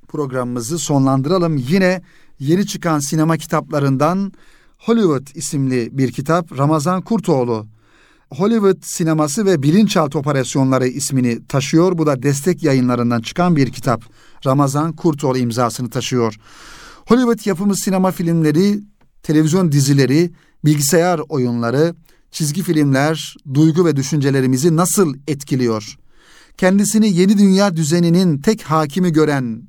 programımızı 0.08 0.78
sonlandıralım. 0.78 1.56
Yine 1.56 2.02
yeni 2.40 2.66
çıkan 2.66 2.98
sinema 2.98 3.36
kitaplarından 3.36 4.32
Hollywood 4.78 5.26
isimli 5.34 5.88
bir 5.92 6.12
kitap 6.12 6.58
Ramazan 6.58 7.02
Kurtoğlu 7.02 7.66
Hollywood 8.30 8.82
sineması 8.82 9.46
ve 9.46 9.62
bilinçaltı 9.62 10.18
operasyonları 10.18 10.88
ismini 10.88 11.46
taşıyor. 11.46 11.98
Bu 11.98 12.06
da 12.06 12.22
destek 12.22 12.62
yayınlarından 12.62 13.20
çıkan 13.20 13.56
bir 13.56 13.72
kitap. 13.72 14.02
Ramazan 14.46 14.92
Kurtoğlu 14.92 15.38
imzasını 15.38 15.90
taşıyor. 15.90 16.36
Hollywood 17.06 17.46
yapımı 17.46 17.76
sinema 17.76 18.10
filmleri, 18.10 18.80
televizyon 19.22 19.72
dizileri, 19.72 20.30
bilgisayar 20.64 21.20
oyunları, 21.28 21.94
çizgi 22.30 22.62
filmler, 22.62 23.36
duygu 23.54 23.84
ve 23.84 23.96
düşüncelerimizi 23.96 24.76
nasıl 24.76 25.14
etkiliyor? 25.28 25.96
Kendisini 26.56 27.16
yeni 27.16 27.38
dünya 27.38 27.76
düzeninin 27.76 28.38
tek 28.38 28.62
hakimi 28.62 29.12
gören 29.12 29.62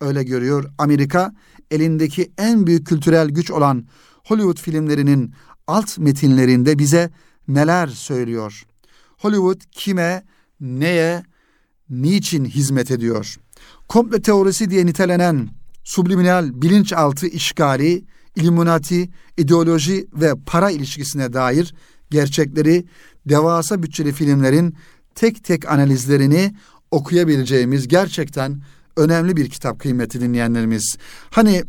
öyle 0.00 0.22
görüyor 0.22 0.70
Amerika 0.78 1.32
elindeki 1.70 2.32
en 2.38 2.66
büyük 2.66 2.86
kültürel 2.86 3.28
güç 3.28 3.50
olan 3.50 3.86
Hollywood 4.24 4.58
filmlerinin 4.58 5.34
alt 5.66 5.98
metinlerinde 5.98 6.78
bize 6.78 7.10
neler 7.48 7.86
söylüyor? 7.86 8.62
Hollywood 9.18 9.60
kime, 9.70 10.24
neye, 10.60 11.22
niçin 11.90 12.44
hizmet 12.44 12.90
ediyor? 12.90 13.36
Komple 13.88 14.22
teorisi 14.22 14.70
diye 14.70 14.86
nitelenen 14.86 15.48
subliminal 15.84 16.62
bilinçaltı 16.62 17.26
işgali, 17.26 18.04
illuminati, 18.36 19.10
ideoloji 19.36 20.06
ve 20.12 20.34
para 20.46 20.70
ilişkisine 20.70 21.32
dair 21.32 21.74
gerçekleri 22.10 22.84
devasa 23.26 23.82
bütçeli 23.82 24.12
filmlerin 24.12 24.74
tek 25.14 25.44
tek 25.44 25.68
analizlerini 25.68 26.54
okuyabileceğimiz 26.90 27.88
gerçekten 27.88 28.62
önemli 28.98 29.36
bir 29.36 29.50
kitap 29.50 29.80
kıymeti 29.80 30.20
dinleyenlerimiz. 30.20 30.96
Hani 31.30 31.62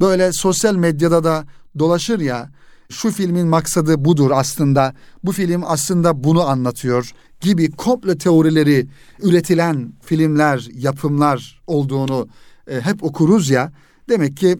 böyle 0.00 0.32
sosyal 0.32 0.74
medyada 0.74 1.24
da 1.24 1.44
dolaşır 1.78 2.20
ya 2.20 2.50
şu 2.90 3.10
filmin 3.10 3.46
maksadı 3.46 4.04
budur 4.04 4.30
aslında. 4.34 4.94
Bu 5.24 5.32
film 5.32 5.62
aslında 5.66 6.24
bunu 6.24 6.48
anlatıyor 6.48 7.12
gibi 7.40 7.70
komple 7.70 8.18
teorileri 8.18 8.86
üretilen 9.22 9.92
filmler, 10.02 10.68
yapımlar 10.72 11.62
olduğunu 11.66 12.28
e, 12.70 12.80
hep 12.80 13.04
okuruz 13.04 13.50
ya. 13.50 13.72
Demek 14.08 14.36
ki 14.36 14.58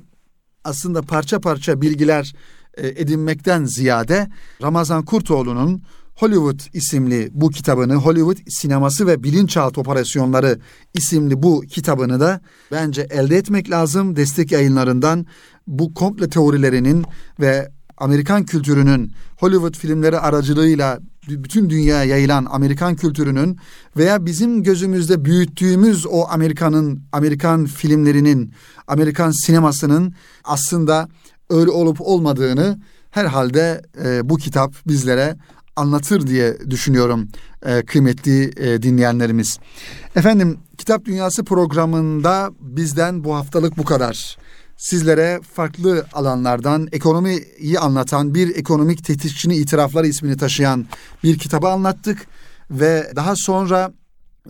aslında 0.65 1.03
parça 1.03 1.41
parça 1.41 1.81
bilgiler 1.81 2.35
e, 2.75 2.89
edinmekten 2.89 3.65
ziyade 3.65 4.29
Ramazan 4.63 5.05
Kurtoğlu'nun 5.05 5.83
Hollywood 6.17 6.61
isimli 6.73 7.31
bu 7.33 7.51
kitabını, 7.51 7.95
Hollywood 7.95 8.37
sineması 8.49 9.07
ve 9.07 9.23
bilinçaltı 9.23 9.81
operasyonları 9.81 10.59
isimli 10.95 11.43
bu 11.43 11.61
kitabını 11.61 12.21
da 12.21 12.41
bence 12.73 13.07
elde 13.11 13.37
etmek 13.37 13.71
lazım. 13.71 14.17
Destek 14.17 14.53
yayınlarından 14.53 15.27
bu 15.67 15.95
komple 15.95 16.29
teorilerinin 16.29 17.05
ve 17.41 17.71
Amerikan 17.97 18.45
kültürünün 18.45 19.13
Hollywood 19.37 19.75
filmleri 19.75 20.19
aracılığıyla 20.19 21.01
bütün 21.29 21.71
dünyaya 21.71 22.05
yayılan 22.05 22.47
Amerikan 22.51 22.97
kültürünün 22.97 23.59
veya 23.97 24.27
bizim 24.27 24.63
gözümüzde 24.63 25.25
büyüttüğümüz 25.25 26.07
o 26.07 26.27
Amerikan'ın 26.29 27.03
Amerikan 27.13 27.67
filmlerinin 27.67 28.53
Amerikan 28.87 29.31
sinemasının 29.31 30.15
aslında 30.45 31.09
öyle 31.51 31.71
olup 31.71 32.01
olmadığını 32.01 32.79
herhalde 33.11 33.83
e, 34.05 34.29
bu 34.29 34.37
kitap 34.37 34.75
bizlere 34.87 35.37
anlatır 35.77 36.27
diye 36.27 36.71
düşünüyorum 36.71 37.29
e, 37.63 37.83
kıymetli 37.83 38.53
e, 38.57 38.83
dinleyenlerimiz. 38.83 39.59
Efendim 40.17 40.59
Kitap 40.79 41.05
Dünyası 41.05 41.45
programında 41.45 42.51
bizden 42.61 43.25
bu 43.25 43.35
haftalık 43.35 43.79
bu 43.79 43.85
kadar. 43.85 44.37
Sizlere 44.77 45.41
farklı 45.55 46.07
alanlardan 46.13 46.89
ekonomiyi 46.93 47.79
anlatan 47.81 48.35
bir 48.35 48.57
ekonomik 48.57 49.05
tetikçinin 49.05 49.55
itirafları 49.55 50.07
ismini 50.07 50.37
taşıyan 50.37 50.87
bir 51.25 51.39
kitabı 51.39 51.69
anlattık. 51.69 52.27
Ve 52.71 53.13
daha 53.17 53.37
sonra 53.37 53.93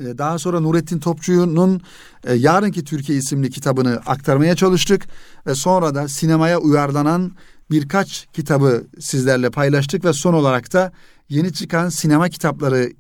e, 0.01 0.19
daha 0.19 0.39
sonra 0.39 0.61
Nurettin 0.61 0.99
Topçu'nun 0.99 1.83
e, 2.25 2.35
Yarınki 2.35 2.85
Türkiye 2.85 3.19
isimli 3.19 3.51
kitabını 3.51 4.01
aktarmaya 4.07 4.57
çalıştık. 4.57 5.07
Ve 5.47 5.55
sonra 5.55 5.95
da 5.95 6.09
sinemaya 6.09 6.59
uyarlanan 6.59 7.33
birkaç 7.71 8.27
kitabı 8.33 8.87
sizlerle 9.01 9.51
paylaştık. 9.51 10.05
Ve 10.05 10.13
son 10.13 10.35
olarak 10.35 10.73
da 10.73 10.93
yeni 11.29 11.53
çıkan 11.53 11.89
sinema 11.89 12.29
kitapları 12.29 12.93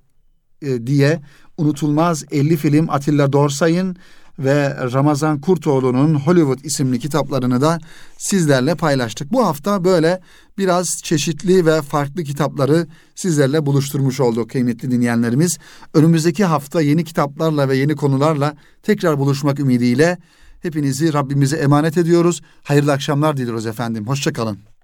e, 0.63 0.87
diye 0.87 1.21
unutulmaz 1.59 2.25
50 2.31 2.57
film 2.57 2.91
Atilla 2.91 3.33
Dorsay'ın 3.33 3.97
ve 4.39 4.77
Ramazan 4.93 5.41
Kurtoğlu'nun 5.41 6.15
Hollywood 6.15 6.65
isimli 6.65 6.99
kitaplarını 6.99 7.61
da 7.61 7.79
sizlerle 8.19 8.75
paylaştık. 8.75 9.33
Bu 9.33 9.47
hafta 9.47 9.85
böyle 9.85 10.21
biraz 10.59 10.89
çeşitli 11.05 11.67
ve 11.67 11.83
farklı 11.83 12.25
kitapları 12.25 12.87
sizlerle 13.15 13.67
buluşturmuş 13.67 14.21
olduk 14.21 14.51
kıymetli 14.51 14.91
dinleyenlerimiz. 14.91 15.59
Önümüzdeki 15.95 16.45
hafta 16.45 16.81
yeni 16.81 17.05
kitaplarla 17.05 17.69
ve 17.69 17.77
yeni 17.77 17.97
konularla 17.97 18.55
tekrar 18.83 19.19
buluşmak 19.19 19.61
ümidiyle 19.61 20.19
hepinizi 20.63 21.13
Rabbimize 21.13 21.57
emanet 21.57 21.99
ediyoruz. 21.99 22.41
Hayırlı 22.63 22.93
akşamlar 22.93 23.37
diliyoruz 23.37 23.67
efendim. 23.67 24.07
Hoşçakalın. 24.07 24.76